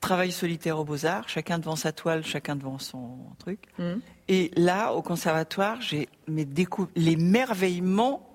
travail 0.00 0.30
solitaire 0.30 0.78
aux 0.78 0.84
Beaux-Arts, 0.84 1.28
chacun 1.28 1.58
devant 1.58 1.74
sa 1.74 1.90
toile, 1.92 2.24
chacun 2.24 2.54
devant 2.54 2.78
son 2.78 3.16
truc. 3.38 3.60
Mhm. 3.78 4.00
Et 4.28 4.50
là, 4.56 4.92
au 4.92 5.00
conservatoire, 5.02 5.80
j'ai 5.80 6.08
merveillements 7.16 8.26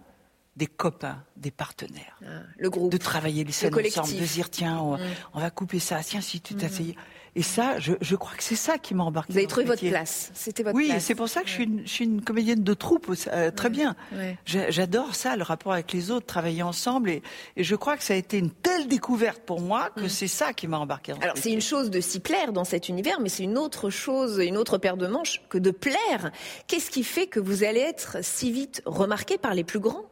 des 0.55 0.67
copains, 0.67 1.23
des 1.37 1.51
partenaires. 1.51 2.17
Ah, 2.25 2.41
le 2.57 2.69
groupe. 2.69 2.91
De 2.91 2.97
travailler 2.97 3.43
les 3.43 3.51
scènes 3.51 3.73
ensemble, 3.73 4.19
de 4.19 4.25
dire 4.25 4.49
tiens, 4.49 4.79
on, 4.79 4.97
on 5.33 5.39
va 5.39 5.49
couper 5.51 5.79
ça, 5.79 6.01
tiens, 6.03 6.21
si 6.21 6.41
tu 6.41 6.55
t'asseyais. 6.55 6.95
Et 7.37 7.41
ça, 7.41 7.79
je, 7.79 7.91
je 7.99 8.15
crois 8.15 8.33
que 8.37 8.43
c'est 8.43 8.55
ça 8.55 8.77
qui 8.77 8.93
m'a 8.95 9.03
embarqué. 9.03 9.33
Vous 9.33 9.37
avez 9.39 9.47
trouvé 9.47 9.65
votre 9.65 9.85
place. 9.85 10.31
C'était 10.33 10.63
votre 10.63 10.75
Oui, 10.75 10.87
place. 10.87 11.03
c'est 11.03 11.15
pour 11.15 11.27
ça 11.27 11.41
que 11.41 11.47
je, 11.47 11.53
suis 11.53 11.63
une, 11.65 11.81
je 11.85 11.91
suis 11.91 12.05
une 12.05 12.21
comédienne 12.23 12.63
de 12.63 12.73
troupe, 12.73 13.11
euh, 13.27 13.51
très 13.51 13.69
bien. 13.69 13.93
ouais. 14.13 14.37
J'adore 14.45 15.15
ça, 15.15 15.35
le 15.35 15.43
rapport 15.43 15.73
avec 15.73 15.91
les 15.91 16.11
autres, 16.11 16.25
travailler 16.25 16.63
ensemble. 16.63 17.09
Et, 17.09 17.23
et 17.57 17.63
je 17.65 17.75
crois 17.75 17.97
que 17.97 18.03
ça 18.05 18.13
a 18.13 18.17
été 18.17 18.37
une 18.37 18.51
telle 18.51 18.87
découverte 18.87 19.41
pour 19.41 19.59
moi 19.59 19.89
que 19.97 20.07
c'est 20.07 20.29
ça 20.29 20.53
qui 20.53 20.67
m'a 20.67 20.77
embarqué. 20.79 21.13
Mm. 21.13 21.17
Alors 21.23 21.37
c'est 21.37 21.51
une 21.51 21.59
chose 21.61 21.89
de 21.89 21.99
s'y 21.99 22.21
plaire 22.21 22.53
dans 22.53 22.63
cet 22.63 22.87
univers, 22.87 23.19
mais 23.19 23.27
c'est 23.27 23.43
une 23.43 23.57
autre 23.57 23.89
chose, 23.89 24.37
une 24.41 24.55
autre 24.55 24.77
paire 24.77 24.95
de 24.95 25.07
manches 25.07 25.41
que 25.49 25.57
de 25.57 25.71
plaire. 25.71 26.31
Qu'est-ce 26.67 26.89
qui 26.89 27.03
fait 27.03 27.27
que 27.27 27.41
vous 27.41 27.65
allez 27.65 27.81
être 27.81 28.17
si 28.23 28.49
vite 28.49 28.81
remarqué 28.85 29.37
par 29.37 29.53
les 29.53 29.65
plus 29.65 29.79
grands? 29.79 30.05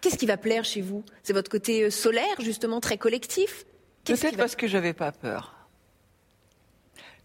Qu'est-ce 0.00 0.16
qui 0.18 0.26
va 0.26 0.36
plaire 0.36 0.64
chez 0.64 0.80
vous? 0.82 1.04
C'est 1.22 1.32
votre 1.32 1.50
côté 1.50 1.84
euh, 1.84 1.90
solaire, 1.90 2.40
justement, 2.40 2.80
très 2.80 2.98
collectif? 2.98 3.64
Peut-être 4.04 4.32
va- 4.32 4.42
parce 4.44 4.56
que 4.56 4.66
j'avais 4.68 4.92
pas 4.92 5.10
peur. 5.12 5.55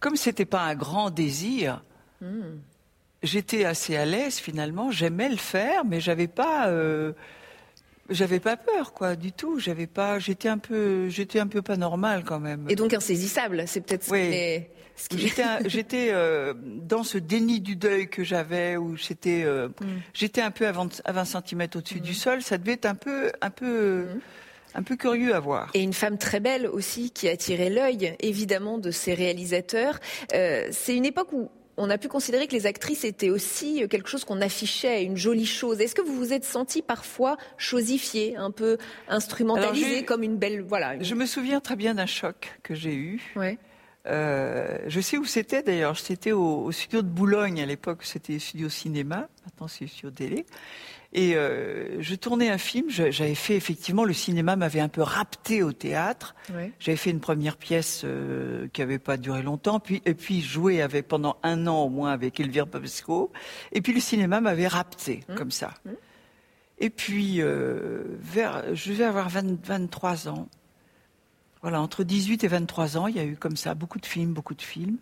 Comme 0.01 0.17
c'était 0.17 0.45
pas 0.45 0.63
un 0.63 0.75
grand 0.75 1.09
désir, 1.11 1.81
Hmm. 2.21 2.57
j'étais 3.23 3.63
assez 3.65 3.95
à 3.95 4.05
l'aise 4.05 4.37
finalement. 4.37 4.91
J'aimais 4.91 5.29
le 5.29 5.37
faire, 5.37 5.85
mais 5.85 5.99
j'avais 6.01 6.27
pas, 6.27 6.67
euh, 6.67 7.13
j'avais 8.09 8.39
pas 8.39 8.57
peur 8.57 8.93
quoi 8.93 9.15
du 9.15 9.31
tout. 9.31 9.57
J'avais 9.59 9.87
pas, 9.87 10.19
j'étais 10.19 10.49
un 10.49 10.57
peu, 10.57 11.07
j'étais 11.09 11.39
un 11.39 11.47
peu 11.47 11.61
pas 11.61 11.77
normal 11.77 12.23
quand 12.25 12.39
même. 12.39 12.65
Et 12.69 12.75
donc 12.75 12.93
insaisissable, 12.93 13.63
c'est 13.67 13.81
peut-être 13.81 14.03
ce 14.03 14.11
Oui. 14.11 14.19
qui 14.29 14.33
est- 14.35 14.69
ce 14.95 15.09
qui- 15.09 15.17
J'étais, 15.19 15.43
j'étais 15.69 16.09
euh, 16.11 16.53
dans 16.55 17.03
ce 17.03 17.17
déni 17.17 17.59
du 17.59 17.75
deuil 17.75 18.07
que 18.07 18.23
j'avais, 18.23 18.77
où 18.77 18.95
j'étais, 18.97 19.43
euh, 19.43 19.69
j'étais 20.13 20.41
un 20.41 20.51
peu 20.51 20.67
à 20.67 20.71
20, 20.71 21.01
à 21.05 21.11
20 21.11 21.25
cm 21.25 21.61
au-dessus 21.75 22.01
du 22.01 22.13
sol. 22.13 22.41
Ça 22.43 22.57
devait 22.59 22.73
être 22.73 22.85
un 22.85 22.93
peu, 22.95 23.31
un 23.41 23.49
peu, 23.49 24.05
un 24.75 24.83
peu 24.83 24.95
curieux 24.95 25.33
à 25.35 25.39
voir. 25.39 25.69
Et 25.73 25.81
une 25.81 25.93
femme 25.93 26.17
très 26.17 26.39
belle 26.39 26.67
aussi 26.67 27.11
qui 27.11 27.27
a 27.27 27.31
attiré 27.31 27.69
l'œil, 27.69 28.15
évidemment, 28.19 28.77
de 28.77 28.91
ces 28.91 29.13
réalisateurs. 29.13 29.99
Euh, 30.33 30.67
c'est 30.71 30.95
une 30.95 31.05
époque 31.05 31.33
où 31.33 31.49
on 31.77 31.89
a 31.89 31.97
pu 31.97 32.07
considérer 32.09 32.47
que 32.47 32.53
les 32.53 32.67
actrices 32.67 33.03
étaient 33.05 33.29
aussi 33.29 33.85
quelque 33.89 34.07
chose 34.09 34.23
qu'on 34.25 34.41
affichait, 34.41 35.03
une 35.03 35.17
jolie 35.17 35.45
chose. 35.45 35.79
Est-ce 35.81 35.95
que 35.95 36.01
vous 36.01 36.15
vous 36.15 36.31
êtes 36.33 36.43
senti 36.45 36.81
parfois 36.81 37.37
chosifié, 37.57 38.35
un 38.35 38.51
peu 38.51 38.77
instrumentalisé 39.07 39.85
Alors, 39.85 39.97
j'ai- 39.99 40.05
comme 40.05 40.23
une 40.23 40.37
belle, 40.37 40.61
voilà. 40.61 40.95
une- 40.95 41.03
Je 41.03 41.15
me 41.15 41.25
souviens 41.25 41.59
très 41.59 41.75
bien 41.75 41.95
d'un 41.95 42.05
choc 42.05 42.59
que 42.63 42.75
j'ai 42.75 42.93
eu. 42.93 43.21
Ouais. 43.35 43.57
Euh, 44.07 44.77
je 44.87 44.99
sais 44.99 45.17
où 45.17 45.25
c'était 45.25 45.61
d'ailleurs. 45.61 45.97
C'était 45.97 46.31
au, 46.31 46.63
au 46.63 46.71
studio 46.71 47.01
de 47.03 47.07
Boulogne 47.07 47.61
à 47.61 47.65
l'époque. 47.67 47.99
C'était 48.03 48.39
studio 48.39 48.67
cinéma. 48.67 49.27
Maintenant 49.45 49.67
c'est 49.67 49.85
studio 49.87 50.09
télé. 50.11 50.45
Et 51.13 51.35
euh, 51.35 52.01
je 52.01 52.15
tournais 52.15 52.49
un 52.49 52.57
film. 52.57 52.89
J'avais 52.89 53.35
fait 53.35 53.55
effectivement 53.55 54.05
le 54.05 54.13
cinéma 54.13 54.55
m'avait 54.55 54.79
un 54.79 54.87
peu 54.87 55.01
rapté 55.01 55.61
au 55.61 55.73
théâtre. 55.73 56.35
J'avais 56.79 56.97
fait 56.97 57.09
une 57.09 57.19
première 57.19 57.57
pièce 57.57 58.03
euh, 58.05 58.67
qui 58.71 58.81
avait 58.81 58.99
pas 58.99 59.17
duré 59.17 59.41
longtemps. 59.41 59.79
Puis 59.79 60.01
et 60.05 60.13
puis 60.13 60.41
joué 60.41 60.81
avec 60.81 61.07
pendant 61.07 61.37
un 61.43 61.67
an 61.67 61.83
au 61.83 61.89
moins 61.89 62.11
avec 62.11 62.39
Elvire 62.39 62.65
Babesco. 62.65 63.31
Et 63.73 63.81
puis 63.81 63.93
le 63.93 63.99
cinéma 63.99 64.39
m'avait 64.39 64.67
rapté 64.67 65.23
comme 65.35 65.51
ça. 65.51 65.73
Et 66.79 66.89
puis 66.89 67.41
euh, 67.41 68.03
vers, 68.19 68.73
je 68.73 68.93
vais 68.93 69.03
avoir 69.03 69.29
20 69.29 69.65
23 69.65 70.29
ans. 70.29 70.47
Voilà, 71.61 71.79
entre 71.79 72.03
18 72.03 72.43
et 72.43 72.47
23 72.47 72.97
ans, 72.97 73.07
il 73.07 73.15
y 73.15 73.19
a 73.19 73.23
eu 73.23 73.35
comme 73.35 73.55
ça 73.55 73.75
beaucoup 73.75 73.99
de 73.99 74.05
films, 74.05 74.33
beaucoup 74.33 74.55
de 74.55 74.61
films. 74.63 74.97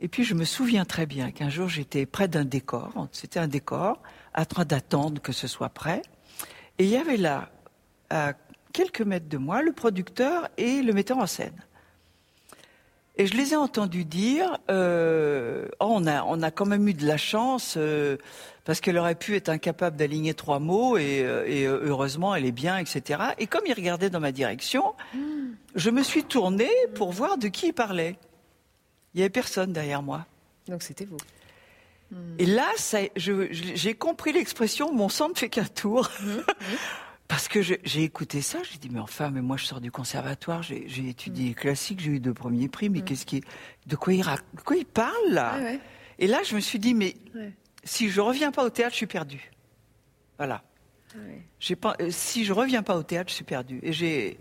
Et 0.00 0.08
puis 0.08 0.24
je 0.24 0.34
me 0.34 0.44
souviens 0.44 0.84
très 0.84 1.06
bien 1.06 1.30
qu'un 1.30 1.48
jour 1.48 1.68
j'étais 1.68 2.04
près 2.04 2.28
d'un 2.28 2.44
décor, 2.44 3.08
c'était 3.12 3.38
un 3.38 3.48
décor, 3.48 4.02
à 4.34 4.44
train 4.44 4.64
d'attendre 4.64 5.22
que 5.22 5.32
ce 5.32 5.46
soit 5.48 5.70
prêt. 5.70 6.02
Et 6.78 6.84
il 6.84 6.90
y 6.90 6.96
avait 6.96 7.16
là, 7.16 7.50
à 8.10 8.34
quelques 8.72 9.00
mètres 9.00 9.28
de 9.28 9.38
moi, 9.38 9.62
le 9.62 9.72
producteur 9.72 10.48
et 10.58 10.82
le 10.82 10.92
metteur 10.92 11.18
en 11.18 11.26
scène. 11.26 11.64
Et 13.18 13.26
je 13.26 13.34
les 13.34 13.54
ai 13.54 13.56
entendus 13.56 14.04
dire, 14.04 14.58
euh, 14.68 15.66
oh, 15.80 15.86
on, 15.88 16.06
a, 16.06 16.22
on 16.24 16.42
a 16.42 16.50
quand 16.50 16.66
même 16.66 16.86
eu 16.86 16.92
de 16.92 17.06
la 17.06 17.16
chance, 17.16 17.76
euh, 17.78 18.18
parce 18.66 18.82
qu'elle 18.82 18.98
aurait 18.98 19.14
pu 19.14 19.36
être 19.36 19.48
incapable 19.48 19.96
d'aligner 19.96 20.34
trois 20.34 20.58
mots, 20.58 20.98
et, 20.98 21.22
euh, 21.24 21.46
et, 21.46 21.64
heureusement 21.64 22.34
elle 22.34 22.44
est 22.44 22.52
bien, 22.52 22.76
etc. 22.76 23.20
Et 23.38 23.46
comme 23.46 23.62
ils 23.66 23.72
regardaient 23.72 24.10
dans 24.10 24.20
ma 24.20 24.32
direction, 24.32 24.94
je 25.74 25.88
me 25.88 26.02
suis 26.02 26.24
tournée 26.24 26.68
pour 26.94 27.12
voir 27.12 27.38
de 27.38 27.48
qui 27.48 27.68
ils 27.68 27.72
parlaient. 27.72 28.18
Il 29.16 29.20
n'y 29.20 29.22
avait 29.22 29.30
personne 29.30 29.72
derrière 29.72 30.02
moi. 30.02 30.26
Donc 30.68 30.82
c'était 30.82 31.06
vous. 31.06 31.16
Et 32.38 32.44
là, 32.44 32.70
j'ai 33.16 33.94
compris 33.94 34.32
l'expression 34.32 34.92
mon 34.92 35.08
sang 35.08 35.30
ne 35.30 35.34
fait 35.34 35.48
qu'un 35.48 35.64
tour. 35.64 36.10
Parce 37.28 37.48
que 37.48 37.60
j'ai 37.62 38.02
écouté 38.04 38.40
ça, 38.42 38.58
j'ai 38.70 38.78
dit, 38.78 38.88
mais 38.90 39.00
enfin, 39.00 39.30
mais 39.30 39.40
moi 39.40 39.56
je 39.56 39.64
sors 39.64 39.80
du 39.80 39.90
conservatoire, 39.90 40.62
j'ai 40.62 41.08
étudié 41.08 41.54
classique, 41.54 41.98
j'ai 41.98 42.10
eu 42.12 42.20
deux 42.20 42.34
premiers 42.34 42.68
prix, 42.68 42.88
mais 42.90 43.00
qu'est-ce 43.00 43.26
qui. 43.26 43.42
De 43.86 43.96
quoi 43.96 44.12
il, 44.12 44.20
de 44.22 44.60
quoi 44.64 44.76
il 44.76 44.84
parle 44.84 45.30
là 45.30 45.58
ouais. 45.58 45.80
Et 46.18 46.26
là, 46.26 46.42
je 46.44 46.54
me 46.54 46.60
suis 46.60 46.78
dit, 46.78 46.94
mais 46.94 47.16
Ouais. 47.34 47.52
si 47.84 48.10
je 48.10 48.20
reviens 48.20 48.52
pas 48.52 48.64
au 48.64 48.70
théâtre, 48.70 48.92
je 48.92 48.98
suis 48.98 49.06
perdu. 49.06 49.50
Voilà. 50.36 50.62
Ouais. 51.16 51.74
Pas, 51.76 51.96
euh, 52.00 52.10
si 52.10 52.44
je 52.44 52.52
reviens 52.52 52.82
pas 52.82 52.96
au 52.96 53.02
théâtre, 53.02 53.30
je 53.30 53.34
suis 53.34 53.44
perdu. 53.44 53.80
Et 53.82 53.92
j'ai, 53.92 54.38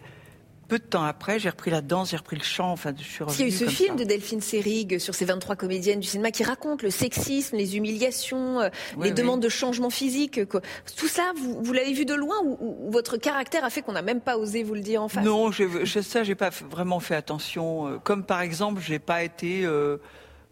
peu 0.67 0.79
de 0.79 0.83
temps 0.83 1.03
après, 1.03 1.39
j'ai 1.39 1.49
repris 1.49 1.71
la 1.71 1.81
danse, 1.81 2.11
j'ai 2.11 2.17
repris 2.17 2.35
le 2.35 2.43
chant. 2.43 2.71
Enfin, 2.71 2.93
je 2.97 3.03
suis 3.03 3.23
Il 3.35 3.39
y 3.39 3.43
a 3.43 3.47
eu 3.47 3.51
ce 3.51 3.65
film 3.65 3.95
de 3.95 4.03
Delphine 4.03 4.41
Seyrig 4.41 4.99
sur 4.99 5.13
ces 5.15 5.25
23 5.25 5.55
comédiennes 5.55 5.99
du 5.99 6.07
cinéma 6.07 6.31
qui 6.31 6.43
raconte 6.43 6.81
le 6.83 6.89
sexisme, 6.89 7.55
les 7.55 7.77
humiliations, 7.77 8.61
euh, 8.61 8.69
les 9.01 9.11
demandes 9.11 9.41
de 9.41 9.49
changement 9.49 9.89
physique. 9.89 10.39
Tout 10.97 11.07
ça, 11.07 11.31
vous, 11.37 11.61
vous 11.61 11.73
l'avez 11.73 11.93
vu 11.93 12.05
de 12.05 12.13
loin 12.13 12.35
ou, 12.43 12.89
votre 12.89 13.17
caractère 13.17 13.63
a 13.63 13.69
fait 13.69 13.81
qu'on 13.81 13.93
n'a 13.93 14.01
même 14.01 14.21
pas 14.21 14.37
osé 14.37 14.63
vous 14.63 14.73
le 14.73 14.81
dire 14.81 15.01
en 15.01 15.07
face? 15.07 15.23
Non, 15.23 15.51
je, 15.51 15.85
je, 15.85 15.99
ça, 15.99 16.23
j'ai 16.23 16.35
pas 16.35 16.49
vraiment 16.49 16.99
fait 16.99 17.15
attention. 17.15 17.87
Euh, 17.87 17.97
comme 18.03 18.23
par 18.23 18.41
exemple, 18.41 18.81
j'ai 18.81 18.99
pas 18.99 19.23
été. 19.23 19.65
Euh, 19.65 19.97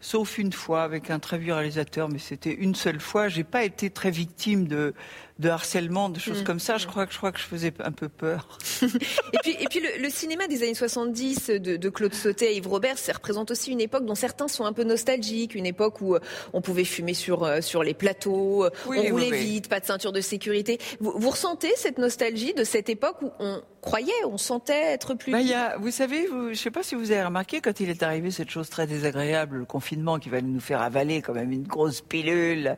sauf 0.04 0.36
une 0.36 0.52
fois 0.52 0.82
avec 0.82 1.10
un 1.10 1.18
très 1.18 1.38
vieux 1.38 1.54
réalisateur, 1.54 2.10
mais 2.10 2.18
c'était 2.18 2.52
une 2.52 2.74
seule 2.74 3.00
fois. 3.00 3.28
J'ai 3.28 3.42
pas 3.42 3.64
été 3.64 3.88
très 3.88 4.10
victime 4.10 4.66
de 4.66 4.94
de 5.40 5.48
harcèlement, 5.48 6.08
de 6.08 6.20
choses 6.20 6.42
mm. 6.42 6.44
comme 6.44 6.60
ça. 6.60 6.78
Je 6.78 6.86
crois 6.86 7.06
que 7.06 7.12
je 7.12 7.18
crois 7.18 7.32
que 7.32 7.40
je 7.40 7.44
faisais 7.44 7.72
un 7.80 7.90
peu 7.90 8.08
peur. 8.08 8.58
et 8.82 9.38
puis 9.42 9.56
et 9.58 9.66
puis 9.66 9.80
le, 9.98 10.08
cinéma 10.10 10.46
des 10.46 10.62
années 10.62 10.74
70 10.74 11.50
de, 11.50 11.76
de 11.76 11.88
Claude 11.88 12.14
Sautet 12.14 12.52
et 12.52 12.56
Yves 12.58 12.68
Robert, 12.68 12.98
ça 12.98 13.12
représente 13.12 13.50
aussi 13.50 13.72
une 13.72 13.80
époque 13.80 14.04
dont 14.04 14.14
certains 14.14 14.48
sont 14.48 14.64
un 14.64 14.72
peu 14.72 14.84
nostalgiques, 14.84 15.54
une 15.54 15.66
époque 15.66 16.00
où 16.00 16.14
euh, 16.14 16.20
on 16.52 16.60
pouvait 16.60 16.84
fumer 16.84 17.14
sur 17.14 17.42
euh, 17.42 17.60
sur 17.60 17.82
les 17.82 17.94
plateaux, 17.94 18.64
euh, 18.64 18.70
on 18.86 19.02
roulait 19.10 19.32
vite, 19.32 19.68
pas 19.68 19.80
de 19.80 19.86
ceinture 19.86 20.12
de 20.12 20.20
sécurité. 20.20 20.78
Vous, 21.00 21.12
vous 21.16 21.30
ressentez 21.30 21.72
cette 21.76 21.98
nostalgie 21.98 22.54
de 22.54 22.62
cette 22.62 22.88
époque 22.88 23.20
où 23.22 23.30
on 23.40 23.60
croyait, 23.80 24.12
on 24.24 24.38
sentait 24.38 24.92
être 24.92 25.14
plus. 25.14 25.32
Bah, 25.32 25.40
y 25.40 25.52
a, 25.52 25.76
vous 25.76 25.90
savez, 25.90 26.26
je 26.26 26.48
ne 26.50 26.54
sais 26.54 26.70
pas 26.70 26.82
si 26.82 26.94
vous 26.94 27.10
avez 27.10 27.24
remarqué 27.24 27.60
quand 27.60 27.80
il 27.80 27.90
est 27.90 28.02
arrivé 28.02 28.30
cette 28.30 28.50
chose 28.50 28.70
très 28.70 28.86
désagréable, 28.86 29.58
le 29.58 29.64
confinement 29.66 30.18
qui 30.18 30.30
va 30.30 30.40
nous 30.40 30.60
faire 30.60 30.80
avaler 30.80 31.20
quand 31.20 31.34
même 31.34 31.52
une 31.52 31.66
grosse 31.66 32.00
pilule. 32.00 32.76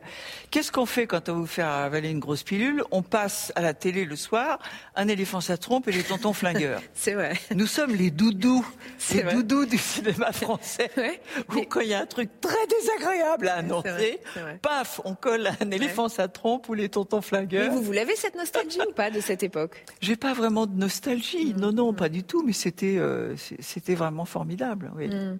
Qu'est-ce 0.51 0.71
qu'on 0.71 0.85
fait 0.85 1.07
quand 1.07 1.29
on 1.29 1.35
vous 1.35 1.45
fait 1.45 1.61
avaler 1.61 2.09
une 2.09 2.19
grosse 2.19 2.43
pilule 2.43 2.46
On 2.91 3.01
passe 3.01 3.51
à 3.55 3.61
la 3.61 3.73
télé 3.73 4.05
le 4.05 4.15
soir, 4.15 4.59
un 4.95 5.07
éléphant 5.07 5.41
ça 5.41 5.57
trompe 5.57 5.87
et 5.87 5.91
les 5.91 6.03
tontons 6.03 6.33
flingueurs. 6.33 6.81
C'est 6.93 7.13
vrai. 7.13 7.33
Nous 7.53 7.67
sommes 7.67 7.95
les 7.95 8.11
doudous, 8.11 8.65
les 9.13 9.23
doudous 9.23 9.65
du 9.65 9.77
cinéma 9.77 10.31
français. 10.31 10.89
Ouais. 10.97 11.19
Où 11.49 11.61
quand 11.69 11.81
il 11.81 11.89
y 11.89 11.93
a 11.93 11.99
un 11.99 12.05
truc 12.05 12.29
très 12.41 12.67
désagréable 12.67 13.47
à 13.49 13.55
annoncer, 13.55 14.19
paf, 14.61 15.01
on 15.03 15.15
colle 15.15 15.49
un 15.59 15.71
éléphant 15.71 16.09
ça 16.09 16.27
trompe 16.27 16.69
ou 16.69 16.73
les 16.73 16.89
tontons 16.89 17.21
flingueurs. 17.21 17.69
Mais 17.69 17.75
vous, 17.75 17.81
vous 17.81 17.91
l'avez 17.91 18.15
cette 18.15 18.35
nostalgie 18.35 18.79
ou 18.87 18.93
pas 18.93 19.11
de 19.11 19.19
cette 19.19 19.43
époque? 19.43 19.83
J'ai 20.01 20.15
pas 20.15 20.33
vraiment 20.33 20.65
de 20.65 20.77
nostalgie. 20.77 21.53
Non, 21.53 21.71
non, 21.71 21.93
pas 21.93 22.09
du 22.09 22.23
tout, 22.23 22.43
mais 22.43 22.53
c'était 22.53 22.97
euh, 22.97 23.35
c'était 23.59 23.95
vraiment 23.95 24.25
formidable. 24.25 24.91
Oui. 24.95 25.07
Mm. 25.07 25.39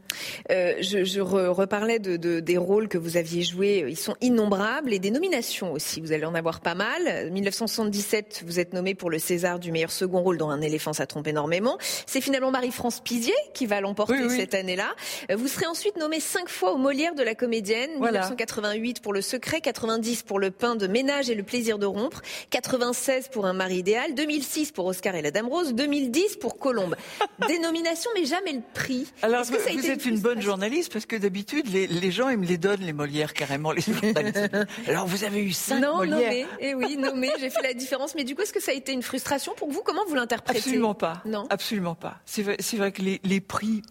Euh, 0.52 0.74
je, 0.82 1.20
reparlais 1.20 2.00
de, 2.00 2.40
des 2.40 2.58
rôles 2.58 2.88
que 2.88 2.98
vous 2.98 3.18
aviez 3.18 3.44
joués. 3.44 3.86
Ils 3.88 3.98
sont 3.98 4.16
innombrables 4.22 4.94
et 4.94 5.00
des 5.00 5.12
nominations 5.12 5.72
aussi. 5.72 6.02
Vous 6.02 6.12
allez 6.12 6.26
en 6.26 6.36
avoir 6.36 6.60
pas 6.62 6.76
mal. 6.76 6.97
1977, 7.04 8.44
vous 8.46 8.60
êtes 8.60 8.74
nommé 8.74 8.96
pour 8.96 9.10
le 9.10 9.20
César 9.20 9.60
du 9.60 9.72
meilleur 9.72 9.92
second 9.92 10.22
rôle 10.22 10.38
dans 10.38 10.50
Un 10.50 10.62
éléphant, 10.62 10.94
ça 10.94 11.06
trompe 11.06 11.27
énormément. 11.27 11.77
C'est 12.06 12.22
finalement 12.22 12.51
Marie-France 12.51 13.01
Pizier 13.01 13.34
qui 13.54 13.66
va 13.66 13.82
l'emporter 13.82 14.30
cette 14.30 14.54
année-là. 14.54 14.96
Euh, 15.32 15.36
vous 15.36 15.48
serez 15.48 15.66
ensuite 15.66 15.98
nommé 15.98 16.20
cinq 16.20 16.50
fois 16.50 16.74
au 16.74 16.77
Molière 16.77 17.16
de 17.16 17.24
la 17.24 17.36
comédienne. 17.36 17.92
1988 18.00 19.01
pour 19.01 19.13
Le 19.13 19.22
Secret, 19.22 19.62
90 19.62 20.24
pour 20.24 20.39
Le 20.39 20.51
Pain 20.51 20.75
de 20.75 20.88
ménage 20.88 21.30
et 21.30 21.36
le 21.36 21.44
plaisir 21.44 21.80
de 21.80 21.86
rompre, 21.86 22.22
96 22.50 23.30
pour 23.30 23.46
Un 23.46 23.54
mari 23.54 23.77
idéal, 23.77 24.16
2006 24.16 24.72
pour 24.72 24.86
Oscar 24.86 25.16
et 25.16 25.22
la 25.22 25.32
Dame 25.32 25.48
Rose 25.48 25.74
2010 25.74 26.38
pour 26.38 26.58
Colombe. 26.58 26.96
Dénomination, 27.48 28.10
mais 28.16 28.25
jamais 28.25 28.54
le 28.54 28.62
prix. 28.74 29.08
Alors, 29.22 29.44
vous, 29.44 29.56
êtes 29.56 30.06
une, 30.06 30.20
bonne 30.20 30.42
journaliste 30.42 30.92
parce 30.92 31.06
que 31.06 31.16
d'habitude, 31.16 31.68
les, 31.70 32.12
gens, 32.12 32.30
ils 32.30 32.38
me 32.38 32.46
les 32.46 32.58
donnent, 32.58 32.82
les 32.82 32.94
Molières, 32.94 33.34
carrément, 33.34 33.72
les 33.72 33.82
journalistes. 33.82 34.50
Alors, 34.88 35.06
vous 35.08 35.24
avez 35.24 35.42
eu 35.42 35.51
cinq 35.51 35.82
non, 35.82 35.98
Molières. 35.98 36.20
Nommé. 36.20 36.48
Eh 36.60 36.74
oui, 36.75 36.87
nommé, 36.96 37.29
j'ai 37.39 37.50
fait 37.50 37.62
la 37.62 37.74
différence. 37.74 38.15
Mais 38.15 38.24
du 38.24 38.36
coup, 38.36 38.41
est-ce 38.44 38.53
que 38.53 38.62
ça 38.62 38.72
a 38.72 38.75
été 38.75 38.94
une 38.94 39.01
frustration 39.01 39.53
pour 39.56 39.70
vous? 39.70 39.82
Comment 39.84 40.06
vous 40.08 40.15
l'interprétez? 40.15 40.60
Absolument 40.60 40.94
pas. 40.94 41.22
Non. 41.25 41.48
Absolument 41.50 41.96
pas. 41.96 42.20
C'est 42.25 42.44
vrai, 42.44 42.91
que 42.91 43.01
les, 43.01 43.41
prix, 43.41 43.82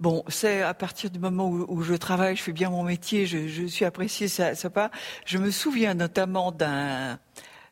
Bon, 0.00 0.22
c'est 0.28 0.62
à 0.62 0.74
partir 0.74 1.10
du 1.10 1.18
moment 1.18 1.48
où, 1.50 1.82
je 1.82 1.94
travaille, 1.94 2.36
je 2.36 2.42
fais 2.42 2.52
bien 2.52 2.70
mon 2.70 2.84
métier, 2.84 3.26
je, 3.26 3.66
suis 3.66 3.84
apprécié, 3.84 4.28
ça, 4.28 4.54
ça 4.54 4.70
pas. 4.70 4.90
Je 5.26 5.38
me 5.38 5.50
souviens 5.50 5.94
notamment 5.94 6.52
d'un, 6.52 7.18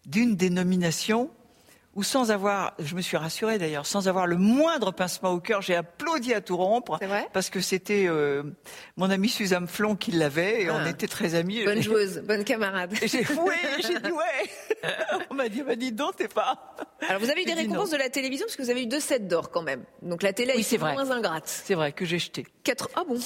d'une 0.06 0.34
dénomination 0.34 1.30
où 1.96 2.02
sans 2.02 2.30
avoir, 2.30 2.74
je 2.78 2.94
me 2.94 3.00
suis 3.00 3.16
rassurée 3.16 3.58
d'ailleurs, 3.58 3.86
sans 3.86 4.06
avoir 4.06 4.26
le 4.26 4.36
moindre 4.36 4.92
pincement 4.92 5.30
au 5.30 5.40
cœur, 5.40 5.62
j'ai 5.62 5.74
applaudi 5.74 6.34
à 6.34 6.42
tout 6.42 6.56
rompre 6.58 7.00
parce 7.32 7.48
que 7.48 7.60
c'était 7.60 8.06
euh, 8.06 8.42
mon 8.96 9.10
ami 9.10 9.30
Suzanne 9.30 9.66
Flon 9.66 9.96
qui 9.96 10.12
l'avait 10.12 10.64
et 10.64 10.70
on 10.70 10.76
ah. 10.76 10.90
était 10.90 11.08
très 11.08 11.34
amis. 11.34 11.64
Bonne 11.64 11.82
joueuse, 11.82 12.18
bonne 12.18 12.44
camarade. 12.44 12.94
j'ai 13.02 13.20
oui, 13.40 13.54
j'ai 13.80 13.98
dit 13.98 14.12
ouais. 14.12 14.90
on 15.30 15.34
m'a 15.34 15.48
dit, 15.48 15.62
bah 15.62 15.74
dis 15.74 15.90
donc, 15.90 16.16
t'es 16.16 16.28
pas. 16.28 16.76
Alors 17.08 17.20
vous 17.20 17.30
avez 17.30 17.42
eu 17.42 17.46
des 17.46 17.54
récompenses 17.54 17.90
de 17.90 17.96
la 17.96 18.10
télévision 18.10 18.46
parce 18.46 18.56
que 18.56 18.62
vous 18.62 18.70
avez 18.70 18.82
eu 18.82 18.86
deux 18.86 19.00
sets 19.00 19.20
d'or 19.20 19.50
quand 19.50 19.62
même. 19.62 19.82
Donc 20.02 20.22
la 20.22 20.34
télé 20.34 20.52
est 20.52 20.78
moins 20.78 21.10
ingrate. 21.10 21.46
C'est 21.46 21.74
vrai 21.74 21.92
que 21.92 22.04
j'ai 22.04 22.18
jeté. 22.18 22.46
Quatre. 22.62 22.90
Ah 22.94 23.04
bon? 23.08 23.18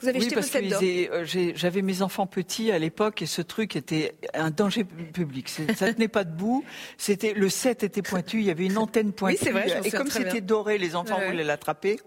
Vous 0.00 0.06
avez 0.06 0.20
oui, 0.20 0.30
parce 0.32 0.50
que 0.50 1.10
euh, 1.10 1.52
j'avais 1.56 1.82
mes 1.82 2.02
enfants 2.02 2.26
petits 2.26 2.70
à 2.70 2.78
l'époque 2.78 3.20
et 3.20 3.26
ce 3.26 3.42
truc 3.42 3.74
était 3.74 4.14
un 4.32 4.50
danger 4.50 4.84
public. 4.84 5.48
Ça 5.48 5.92
tenait 5.92 6.06
pas 6.06 6.22
debout. 6.22 6.64
C'était 6.98 7.34
le 7.34 7.48
set 7.48 7.82
était 7.82 8.02
pointu. 8.02 8.38
Il 8.38 8.46
y 8.46 8.50
avait 8.50 8.66
une 8.66 8.78
antenne 8.78 9.12
pointue. 9.12 9.38
Oui, 9.38 9.40
c'est 9.42 9.50
vrai. 9.50 9.80
Et 9.84 9.90
comme 9.90 10.10
c'était 10.10 10.40
doré, 10.40 10.78
les 10.78 10.94
enfants 10.94 11.18
voulaient 11.26 11.42
l'attraper. 11.42 11.98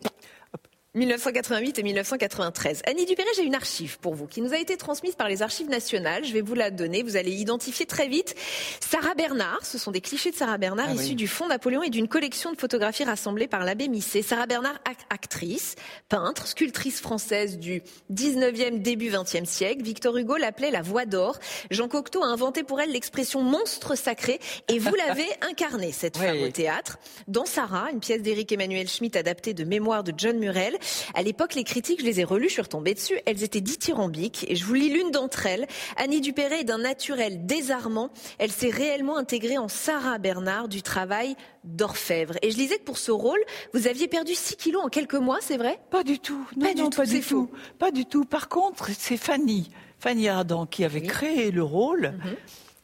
1988 0.93 1.79
et 1.79 1.83
1993. 1.83 2.81
Annie 2.85 3.05
Dupéré, 3.05 3.29
j'ai 3.37 3.45
une 3.45 3.55
archive 3.55 3.97
pour 3.99 4.13
vous 4.13 4.27
qui 4.27 4.41
nous 4.41 4.51
a 4.51 4.57
été 4.57 4.75
transmise 4.75 5.15
par 5.15 5.29
les 5.29 5.41
archives 5.41 5.69
nationales. 5.69 6.25
Je 6.25 6.33
vais 6.33 6.41
vous 6.41 6.53
la 6.53 6.69
donner. 6.69 7.01
Vous 7.01 7.15
allez 7.15 7.31
identifier 7.31 7.85
très 7.85 8.09
vite 8.09 8.35
Sarah 8.81 9.13
Bernard. 9.15 9.65
Ce 9.65 9.77
sont 9.77 9.91
des 9.91 10.01
clichés 10.01 10.31
de 10.31 10.35
Sarah 10.35 10.57
Bernard 10.57 10.87
ah 10.89 10.93
issus 10.93 11.15
du 11.15 11.29
Fonds 11.29 11.47
Napoléon 11.47 11.81
et 11.81 11.89
d'une 11.89 12.09
collection 12.09 12.51
de 12.51 12.57
photographies 12.57 13.05
rassemblées 13.05 13.47
par 13.47 13.63
l'abbé 13.63 13.87
Misset. 13.87 14.21
Sarah 14.21 14.47
Bernard, 14.47 14.77
actrice, 15.09 15.75
peintre, 16.09 16.45
sculptrice 16.45 16.99
française 16.99 17.57
du 17.57 17.81
19e, 18.13 18.81
début 18.81 19.11
20e 19.11 19.45
siècle. 19.45 19.83
Victor 19.83 20.17
Hugo 20.17 20.35
l'appelait 20.35 20.71
la 20.71 20.81
voix 20.81 21.05
d'or. 21.05 21.39
Jean 21.69 21.87
Cocteau 21.87 22.21
a 22.21 22.27
inventé 22.27 22.63
pour 22.63 22.81
elle 22.81 22.91
l'expression 22.91 23.43
monstre 23.43 23.95
sacré 23.95 24.41
et 24.67 24.77
vous 24.77 24.93
l'avez 25.07 25.29
incarnée, 25.49 25.93
cette 25.93 26.17
femme 26.17 26.41
au 26.41 26.49
théâtre. 26.49 26.99
Dans 27.29 27.45
Sarah, 27.45 27.91
une 27.93 28.01
pièce 28.01 28.21
d'Éric 28.21 28.51
Emmanuel 28.51 28.89
Schmitt 28.89 29.15
adaptée 29.15 29.53
de 29.53 29.63
mémoire 29.63 30.03
de 30.03 30.13
John 30.17 30.37
Murrell. 30.37 30.79
À 31.13 31.21
l'époque, 31.21 31.55
les 31.55 31.63
critiques, 31.63 32.01
je 32.01 32.05
les 32.05 32.19
ai 32.19 32.23
relues, 32.23 32.47
je 32.47 32.53
suis 32.53 32.61
retombée 32.61 32.93
dessus. 32.93 33.19
Elles 33.25 33.43
étaient 33.43 33.61
dithyrambiques 33.61 34.45
et 34.47 34.55
je 34.55 34.65
vous 34.65 34.73
lis 34.73 34.89
l'une 34.89 35.11
d'entre 35.11 35.45
elles. 35.45 35.67
Annie 35.97 36.21
Dupéré 36.21 36.61
est 36.61 36.63
d'un 36.63 36.79
naturel 36.79 37.45
désarmant. 37.45 38.09
Elle 38.37 38.51
s'est 38.51 38.69
réellement 38.69 39.17
intégrée 39.17 39.57
en 39.57 39.67
Sarah 39.67 40.17
Bernard 40.17 40.67
du 40.67 40.81
travail 40.81 41.35
d'orfèvre. 41.63 42.35
Et 42.41 42.51
je 42.51 42.57
lisais 42.57 42.77
que 42.77 42.83
pour 42.83 42.97
ce 42.97 43.11
rôle, 43.11 43.39
vous 43.73 43.87
aviez 43.87 44.07
perdu 44.07 44.33
6 44.33 44.55
kilos 44.55 44.83
en 44.83 44.89
quelques 44.89 45.15
mois, 45.15 45.39
c'est 45.41 45.57
vrai? 45.57 45.79
Pas 45.89 46.03
du 46.03 46.19
tout. 46.19 46.47
Non, 46.57 46.65
pas 46.65 46.73
du 46.73 46.81
tout. 46.83 46.89
Pas 46.89 47.05
du 47.05 47.21
tout. 47.21 47.49
Pas 47.79 47.91
du 47.91 48.05
tout. 48.05 48.25
Par 48.25 48.49
contre, 48.49 48.89
c'est 48.97 49.17
Fanny, 49.17 49.69
Fanny 49.99 50.27
Ardant 50.27 50.65
qui 50.65 50.83
avait 50.83 51.01
créé 51.01 51.51
le 51.51 51.63
rôle. 51.63 52.13
Mhm. 52.23 52.35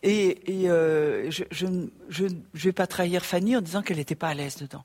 Et, 0.09 0.69
euh, 0.69 1.29
je 1.29 1.65
ne 1.65 2.29
vais 2.53 2.71
pas 2.71 2.87
trahir 2.87 3.25
Fanny 3.25 3.57
en 3.57 3.61
disant 3.61 3.81
qu'elle 3.81 3.97
n'était 3.97 4.15
pas 4.15 4.29
à 4.29 4.33
l'aise 4.33 4.55
dedans 4.55 4.83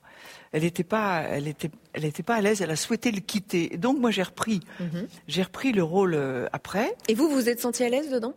elle 0.52 0.62
n'était 0.62 0.84
pas, 0.84 1.22
elle 1.22 1.48
était, 1.48 1.70
elle 1.94 2.04
était 2.04 2.22
pas 2.22 2.36
à 2.36 2.40
l'aise. 2.40 2.60
Elle 2.60 2.70
a 2.70 2.76
souhaité 2.76 3.10
le 3.10 3.20
quitter. 3.20 3.70
donc 3.78 3.98
moi 3.98 4.10
j'ai 4.10 4.22
repris, 4.22 4.60
mhm. 4.80 5.08
j'ai 5.26 5.42
repris 5.42 5.72
le 5.72 5.82
rôle 5.82 6.14
euh, 6.14 6.46
après. 6.52 6.94
Et 7.08 7.14
vous, 7.14 7.28
vous 7.28 7.48
êtes 7.48 7.60
senti 7.60 7.82
à 7.82 7.88
l'aise 7.88 8.10
dedans? 8.10 8.34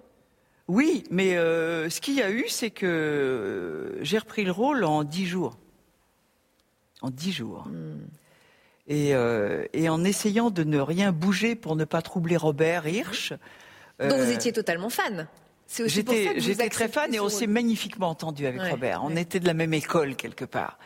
Oui, 0.67 1.03
mais 1.11 1.37
euh, 1.37 1.89
ce 1.89 2.01
qu'il 2.01 2.15
y 2.15 2.23
a 2.23 2.31
eu, 2.31 2.45
c'est 2.47 2.71
que 2.71 3.97
j'ai 4.01 4.17
repris 4.17 4.45
le 4.45 4.51
rôle 4.51 4.83
en 4.83 5.03
dix 5.03 5.25
jours. 5.25 5.57
En 7.01 7.11
dix 7.11 7.33
jours. 7.33 7.67
Hmm. 7.67 7.99
Et, 8.87 9.13
et, 9.73 9.89
en 9.89 10.03
essayant 10.03 10.51
de 10.51 10.63
ne 10.63 10.77
rien 10.77 11.11
bouger 11.11 11.55
pour 11.55 11.75
ne 11.75 11.85
pas 11.85 12.03
troubler 12.03 12.37
Robert 12.37 12.87
Hirsch. 12.87 13.33
Dont 13.99 14.15
vous 14.15 14.29
étiez 14.29 14.53
totalement 14.53 14.89
fan. 14.89 15.27
J'étais 15.67 16.69
très 16.69 16.87
fan 16.87 17.13
et 17.13 17.19
on 17.19 17.29
s'est 17.29 17.47
magnifiquement 17.47 18.09
entendu 18.09 18.45
avec 18.45 18.61
Robert. 18.61 19.01
On 19.03 19.15
était 19.15 19.39
de 19.39 19.47
la 19.47 19.53
même 19.53 19.73
école 19.73 20.15
quelque 20.15 20.45
part 20.45 20.77